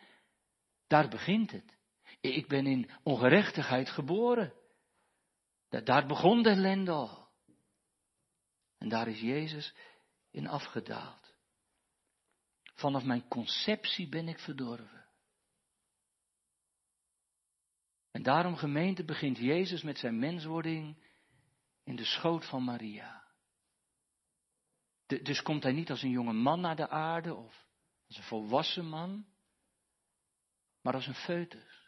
daar 0.87 1.09
begint 1.09 1.51
het. 1.51 1.75
Ik 2.21 2.49
ben 2.49 2.67
in 2.67 2.91
ongerechtigheid 3.03 3.91
geboren. 3.91 4.55
Daar 5.69 6.07
begon 6.07 6.43
de 6.43 6.51
ellende 6.51 6.91
al. 6.91 7.29
En 8.79 8.89
daar 8.89 9.09
is 9.09 9.21
Jezus 9.21 9.75
in 10.31 10.47
afgedaald. 10.47 11.35
Vanaf 12.75 13.05
mijn 13.05 13.29
conceptie 13.29 14.09
ben 14.09 14.29
ik 14.29 14.39
verdorven. 14.39 15.05
En 18.11 18.23
daarom 18.23 18.57
gemeente 18.57 19.05
begint 19.05 19.39
Jezus 19.39 19.83
met 19.83 19.99
zijn 19.99 20.19
menswording 20.19 21.05
in 21.85 21.97
de 21.97 22.05
schoot 22.05 22.49
van 22.49 22.65
Maria. 22.65 23.26
Dus 25.07 25.43
komt 25.43 25.63
hij 25.63 25.73
niet 25.73 25.91
als 25.91 26.03
een 26.03 26.11
jonge 26.11 26.33
man 26.33 26.61
naar 26.61 26.77
de 26.77 26.89
aarde 26.89 27.35
of 27.35 27.67
als 28.07 28.17
een 28.17 28.23
volwassen 28.23 28.89
man, 28.89 29.27
maar 30.83 30.95
als 30.95 31.07
een 31.07 31.15
foetus. 31.15 31.85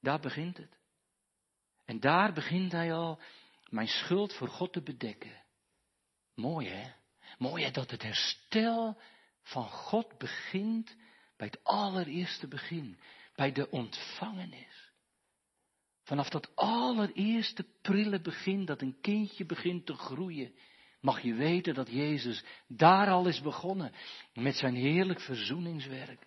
Daar 0.00 0.20
begint 0.20 0.56
het. 0.56 0.78
En 1.84 2.00
daar 2.00 2.32
begint 2.32 2.72
hij 2.72 2.94
al 2.94 3.20
mijn 3.68 3.88
schuld 3.88 4.34
voor 4.34 4.48
God 4.48 4.72
te 4.72 4.82
bedekken. 4.82 5.44
Mooi 6.34 6.68
hè? 6.68 6.92
Mooi 7.38 7.64
hè 7.64 7.70
dat 7.70 7.90
het 7.90 8.02
herstel 8.02 9.00
van 9.42 9.68
God 9.68 10.18
begint 10.18 10.96
bij 11.36 11.46
het 11.46 11.64
allereerste 11.64 12.48
begin, 12.48 13.00
bij 13.34 13.52
de 13.52 13.70
ontvangenis. 13.70 14.92
Vanaf 16.02 16.28
dat 16.28 16.56
allereerste 16.56 17.66
prille 17.82 18.20
begin, 18.20 18.64
dat 18.64 18.80
een 18.80 19.00
kindje 19.00 19.44
begint 19.44 19.86
te 19.86 19.94
groeien, 19.94 20.54
mag 21.00 21.20
je 21.20 21.34
weten 21.34 21.74
dat 21.74 21.88
Jezus 21.88 22.44
daar 22.66 23.08
al 23.08 23.26
is 23.26 23.40
begonnen 23.40 23.92
met 24.32 24.56
zijn 24.56 24.74
heerlijk 24.74 25.20
verzoeningswerk. 25.20 26.26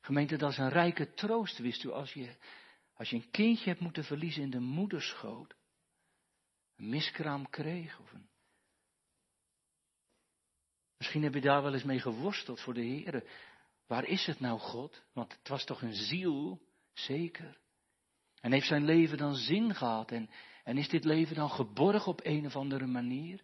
Gemeente, 0.00 0.36
dat 0.36 0.50
is 0.50 0.58
een 0.58 0.68
rijke 0.68 1.12
troost, 1.12 1.58
wist 1.58 1.84
u, 1.84 1.90
als 1.90 2.12
je, 2.12 2.36
als 2.94 3.10
je 3.10 3.16
een 3.16 3.30
kindje 3.30 3.68
hebt 3.68 3.80
moeten 3.80 4.04
verliezen 4.04 4.42
in 4.42 4.50
de 4.50 4.60
moederschoot 4.60 5.54
een 6.76 6.88
miskraam 6.88 7.50
kreeg 7.50 8.00
of 8.00 8.12
een... 8.12 8.30
Misschien 10.96 11.22
heb 11.22 11.34
je 11.34 11.40
daar 11.40 11.62
wel 11.62 11.72
eens 11.72 11.82
mee 11.82 12.00
geworsteld 12.00 12.60
voor 12.60 12.74
de 12.74 12.80
Heer. 12.80 13.30
Waar 13.86 14.04
is 14.04 14.26
het 14.26 14.40
nou, 14.40 14.58
God? 14.58 15.02
Want 15.12 15.32
het 15.32 15.48
was 15.48 15.64
toch 15.64 15.82
een 15.82 15.94
ziel, 15.94 16.62
zeker. 16.92 17.60
En 18.40 18.52
heeft 18.52 18.66
zijn 18.66 18.84
leven 18.84 19.18
dan 19.18 19.34
zin 19.34 19.74
gehad? 19.74 20.10
En, 20.10 20.30
en 20.64 20.76
is 20.76 20.88
dit 20.88 21.04
leven 21.04 21.34
dan 21.34 21.50
geborgen 21.50 22.12
op 22.12 22.20
een 22.22 22.46
of 22.46 22.56
andere 22.56 22.86
manier? 22.86 23.42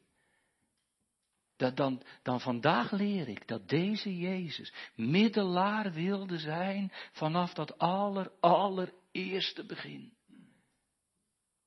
Dat 1.58 1.76
dan, 1.76 2.02
dan 2.22 2.40
vandaag 2.40 2.90
leer 2.90 3.28
ik 3.28 3.48
dat 3.48 3.68
deze 3.68 4.18
Jezus 4.18 4.72
middelaar 4.94 5.92
wilde 5.92 6.38
zijn 6.38 6.92
vanaf 7.12 7.54
dat 7.54 7.78
aller, 7.78 8.32
allereerste 8.40 9.66
begin. 9.66 10.12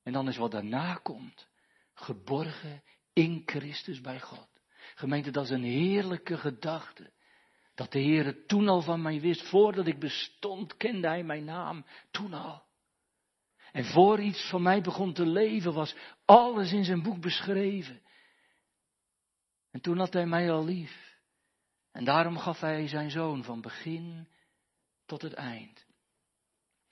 En 0.02 0.12
dan 0.12 0.28
is 0.28 0.36
wat 0.36 0.50
daarna 0.50 0.94
komt, 0.94 1.48
geborgen 1.94 2.82
in 3.12 3.42
Christus 3.46 4.00
bij 4.00 4.20
God. 4.20 4.48
Gemeente, 4.94 5.30
dat 5.30 5.44
is 5.44 5.50
een 5.50 5.62
heerlijke 5.62 6.36
gedachte. 6.36 7.12
Dat 7.74 7.92
de 7.92 7.98
Heer 7.98 8.24
het 8.24 8.48
toen 8.48 8.68
al 8.68 8.80
van 8.82 9.02
mij 9.02 9.20
wist, 9.20 9.48
voordat 9.48 9.86
ik 9.86 9.98
bestond, 9.98 10.76
kende 10.76 11.06
Hij 11.06 11.24
mijn 11.24 11.44
naam, 11.44 11.84
toen 12.10 12.32
al. 12.32 12.62
En 13.72 13.84
voor 13.84 14.20
iets 14.20 14.48
van 14.48 14.62
mij 14.62 14.80
begon 14.80 15.12
te 15.12 15.26
leven, 15.26 15.72
was 15.72 15.94
alles 16.24 16.72
in 16.72 16.84
zijn 16.84 17.02
boek 17.02 17.20
beschreven. 17.20 18.02
En 19.72 19.80
toen 19.80 19.98
had 19.98 20.12
Hij 20.12 20.26
mij 20.26 20.50
al 20.50 20.64
lief. 20.64 21.20
En 21.92 22.04
daarom 22.04 22.38
gaf 22.38 22.60
Hij 22.60 22.88
zijn 22.88 23.10
zoon 23.10 23.44
van 23.44 23.60
begin 23.60 24.28
tot 25.06 25.22
het 25.22 25.32
eind. 25.32 25.86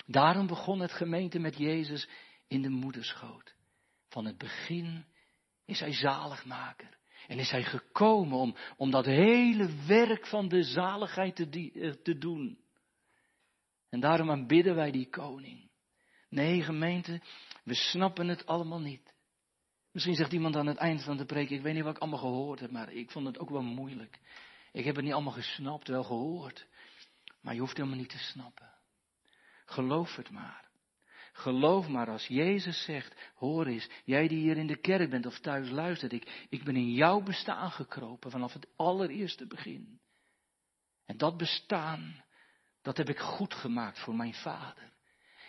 Daarom 0.06 0.46
begon 0.46 0.80
het 0.80 0.92
gemeente 0.92 1.38
met 1.38 1.56
Jezus 1.56 2.08
in 2.48 2.62
de 2.62 2.68
moederschoot. 2.68 3.54
Van 4.08 4.24
het 4.24 4.38
begin 4.38 5.04
is 5.64 5.80
hij 5.80 5.92
zaligmaker. 5.92 6.98
En 7.26 7.38
is 7.38 7.50
hij 7.50 7.62
gekomen 7.62 8.38
om, 8.38 8.56
om 8.76 8.90
dat 8.90 9.04
hele 9.04 9.84
werk 9.86 10.26
van 10.26 10.48
de 10.48 10.62
zaligheid 10.62 11.36
te, 11.36 11.70
eh, 11.74 11.90
te 11.90 12.18
doen. 12.18 12.58
En 13.88 14.00
daarom 14.00 14.30
aanbidden 14.30 14.74
wij 14.74 14.90
die 14.90 15.08
koning. 15.08 15.70
Nee, 16.28 16.62
gemeente, 16.62 17.20
we 17.64 17.74
snappen 17.74 18.28
het 18.28 18.46
allemaal 18.46 18.80
niet. 18.80 19.14
Misschien 19.92 20.14
zegt 20.14 20.32
iemand 20.32 20.56
aan 20.56 20.66
het 20.66 20.76
eind 20.76 21.02
van 21.02 21.16
de 21.16 21.24
preek, 21.24 21.50
ik 21.50 21.62
weet 21.62 21.74
niet 21.74 21.82
wat 21.82 21.94
ik 21.94 22.00
allemaal 22.00 22.18
gehoord 22.18 22.60
heb, 22.60 22.70
maar 22.70 22.92
ik 22.92 23.10
vond 23.10 23.26
het 23.26 23.38
ook 23.38 23.50
wel 23.50 23.62
moeilijk. 23.62 24.20
Ik 24.72 24.84
heb 24.84 24.94
het 24.94 25.04
niet 25.04 25.14
allemaal 25.14 25.32
gesnapt, 25.32 25.88
wel 25.88 26.04
gehoord. 26.04 26.66
Maar 27.40 27.54
je 27.54 27.60
hoeft 27.60 27.76
helemaal 27.76 27.98
niet 27.98 28.08
te 28.08 28.18
snappen. 28.18 28.70
Geloof 29.64 30.16
het 30.16 30.30
maar. 30.30 30.68
Geloof 31.32 31.88
maar 31.88 32.08
als 32.08 32.26
Jezus 32.26 32.84
zegt, 32.84 33.30
hoor 33.34 33.66
eens, 33.66 33.88
jij 34.04 34.28
die 34.28 34.38
hier 34.38 34.56
in 34.56 34.66
de 34.66 34.80
kerk 34.80 35.10
bent 35.10 35.26
of 35.26 35.38
thuis 35.38 35.70
luistert, 35.70 36.12
ik, 36.12 36.46
ik 36.48 36.64
ben 36.64 36.76
in 36.76 36.92
jouw 36.92 37.20
bestaan 37.20 37.70
gekropen 37.70 38.30
vanaf 38.30 38.52
het 38.52 38.68
allereerste 38.76 39.46
begin. 39.46 40.00
En 41.06 41.16
dat 41.16 41.36
bestaan, 41.36 42.24
dat 42.82 42.96
heb 42.96 43.08
ik 43.08 43.18
goed 43.18 43.54
gemaakt 43.54 43.98
voor 43.98 44.14
mijn 44.14 44.34
vader. 44.34 44.92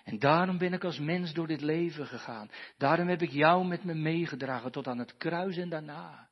En 0.03 0.19
daarom 0.19 0.57
ben 0.57 0.73
ik 0.73 0.83
als 0.83 0.99
mens 0.99 1.33
door 1.33 1.47
dit 1.47 1.61
leven 1.61 2.07
gegaan. 2.07 2.51
Daarom 2.77 3.07
heb 3.07 3.21
ik 3.21 3.31
jou 3.31 3.65
met 3.65 3.83
me 3.83 3.93
meegedragen 3.93 4.71
tot 4.71 4.87
aan 4.87 4.97
het 4.97 5.17
kruis 5.17 5.57
en 5.57 5.69
daarna. 5.69 6.29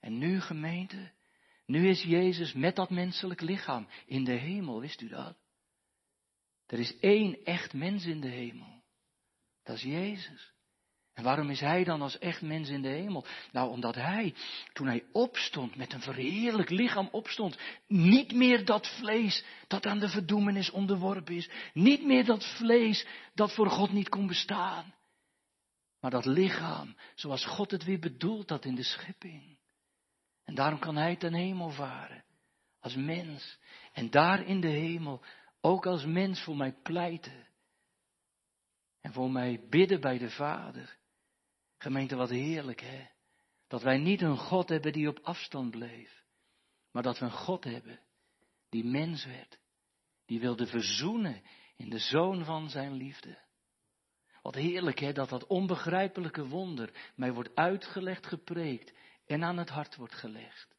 En 0.00 0.18
nu 0.18 0.40
gemeente, 0.40 1.12
nu 1.66 1.88
is 1.88 2.02
Jezus 2.02 2.52
met 2.52 2.76
dat 2.76 2.90
menselijk 2.90 3.40
lichaam 3.40 3.88
in 4.06 4.24
de 4.24 4.32
hemel, 4.32 4.80
wist 4.80 5.00
u 5.00 5.08
dat? 5.08 5.36
Er 6.66 6.78
is 6.78 6.98
één 6.98 7.44
echt 7.44 7.72
mens 7.72 8.04
in 8.04 8.20
de 8.20 8.28
hemel. 8.28 8.82
Dat 9.62 9.76
is 9.76 9.82
Jezus. 9.82 10.52
En 11.18 11.24
waarom 11.24 11.50
is 11.50 11.60
hij 11.60 11.84
dan 11.84 12.02
als 12.02 12.18
echt 12.18 12.42
mens 12.42 12.68
in 12.68 12.82
de 12.82 12.88
hemel? 12.88 13.24
Nou, 13.52 13.70
omdat 13.70 13.94
hij, 13.94 14.34
toen 14.72 14.86
hij 14.86 15.04
opstond, 15.12 15.76
met 15.76 15.92
een 15.92 16.00
verheerlijk 16.00 16.70
lichaam 16.70 17.08
opstond, 17.10 17.58
niet 17.86 18.32
meer 18.32 18.64
dat 18.64 18.86
vlees 18.86 19.44
dat 19.66 19.86
aan 19.86 19.98
de 19.98 20.08
verdoemenis 20.08 20.70
onderworpen 20.70 21.34
is, 21.34 21.50
niet 21.72 22.04
meer 22.04 22.24
dat 22.24 22.44
vlees 22.56 23.06
dat 23.34 23.54
voor 23.54 23.70
God 23.70 23.92
niet 23.92 24.08
kon 24.08 24.26
bestaan, 24.26 24.94
maar 26.00 26.10
dat 26.10 26.24
lichaam 26.24 26.96
zoals 27.14 27.44
God 27.44 27.70
het 27.70 27.84
weer 27.84 28.00
bedoeld 28.00 28.50
had 28.50 28.64
in 28.64 28.74
de 28.74 28.84
schepping. 28.84 29.58
En 30.44 30.54
daarom 30.54 30.78
kan 30.78 30.96
hij 30.96 31.16
ten 31.16 31.34
hemel 31.34 31.70
varen, 31.70 32.24
als 32.80 32.94
mens. 32.94 33.58
En 33.92 34.10
daar 34.10 34.46
in 34.46 34.60
de 34.60 34.68
hemel 34.68 35.24
ook 35.60 35.86
als 35.86 36.04
mens 36.04 36.42
voor 36.42 36.56
mij 36.56 36.72
pleiten. 36.82 37.46
En 39.00 39.12
voor 39.12 39.30
mij 39.30 39.66
bidden 39.68 40.00
bij 40.00 40.18
de 40.18 40.30
Vader. 40.30 40.97
Gemeente, 41.78 42.16
wat 42.16 42.30
heerlijk 42.30 42.80
hè. 42.80 43.06
Dat 43.66 43.82
wij 43.82 43.98
niet 43.98 44.20
een 44.20 44.38
God 44.38 44.68
hebben 44.68 44.92
die 44.92 45.08
op 45.08 45.18
afstand 45.22 45.70
bleef. 45.70 46.24
Maar 46.92 47.02
dat 47.02 47.18
we 47.18 47.24
een 47.24 47.30
God 47.30 47.64
hebben 47.64 48.00
die 48.68 48.84
mens 48.84 49.24
werd. 49.24 49.58
Die 50.26 50.40
wilde 50.40 50.66
verzoenen 50.66 51.42
in 51.76 51.90
de 51.90 51.98
zoon 51.98 52.44
van 52.44 52.70
zijn 52.70 52.92
liefde. 52.92 53.46
Wat 54.42 54.54
heerlijk 54.54 54.98
hè, 54.98 55.12
dat 55.12 55.28
dat 55.28 55.46
onbegrijpelijke 55.46 56.46
wonder 56.46 57.12
mij 57.14 57.32
wordt 57.32 57.54
uitgelegd, 57.54 58.26
gepreekt 58.26 58.92
en 59.26 59.44
aan 59.44 59.58
het 59.58 59.68
hart 59.68 59.96
wordt 59.96 60.14
gelegd. 60.14 60.76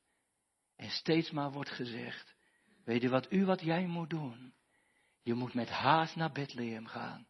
En 0.75 0.89
steeds 0.89 1.31
maar 1.31 1.51
wordt 1.51 1.69
gezegd, 1.69 2.35
weet 2.83 3.01
je 3.01 3.09
wat 3.09 3.31
u, 3.31 3.45
wat 3.45 3.61
jij 3.61 3.85
moet 3.85 4.09
doen? 4.09 4.53
Je 5.21 5.33
moet 5.33 5.53
met 5.53 5.69
haast 5.69 6.15
naar 6.15 6.31
Bethlehem 6.31 6.85
gaan. 6.85 7.27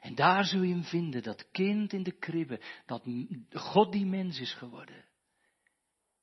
En 0.00 0.14
daar 0.14 0.44
zul 0.44 0.62
je 0.62 0.72
hem 0.72 0.84
vinden, 0.84 1.22
dat 1.22 1.50
kind 1.50 1.92
in 1.92 2.02
de 2.02 2.18
kribbe, 2.18 2.60
dat 2.86 3.04
God 3.52 3.92
die 3.92 4.06
mens 4.06 4.40
is 4.40 4.54
geworden. 4.54 5.04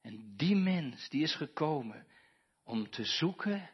En 0.02 0.34
die 0.36 0.56
mens, 0.56 1.10
die 1.10 1.24
is 1.24 1.36
gekomen 1.36 2.08
om 2.64 2.90
te 2.90 3.04
zoeken 3.04 3.70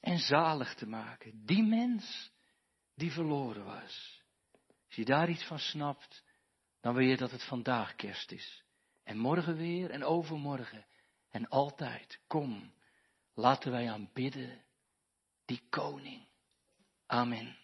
en 0.00 0.18
zalig 0.18 0.74
te 0.74 0.86
maken. 0.86 1.44
Die 1.44 1.62
mens 1.62 2.30
die 2.94 3.12
verloren 3.12 3.64
was. 3.64 4.22
Als 4.86 4.96
je 4.96 5.04
daar 5.04 5.30
iets 5.30 5.44
van 5.44 5.58
snapt, 5.58 6.24
dan 6.80 6.94
weet 6.94 7.10
je 7.10 7.16
dat 7.16 7.30
het 7.30 7.44
vandaag 7.44 7.94
kerst 7.94 8.32
is. 8.32 8.64
En 9.04 9.18
morgen 9.18 9.56
weer 9.56 9.90
en 9.90 10.04
overmorgen 10.04 10.86
en 11.30 11.48
altijd. 11.48 12.20
Kom, 12.26 12.74
Laten 13.38 13.70
wij 13.70 13.90
aanbidden 13.90 14.64
die 15.44 15.62
koning. 15.70 16.26
Amen. 17.06 17.56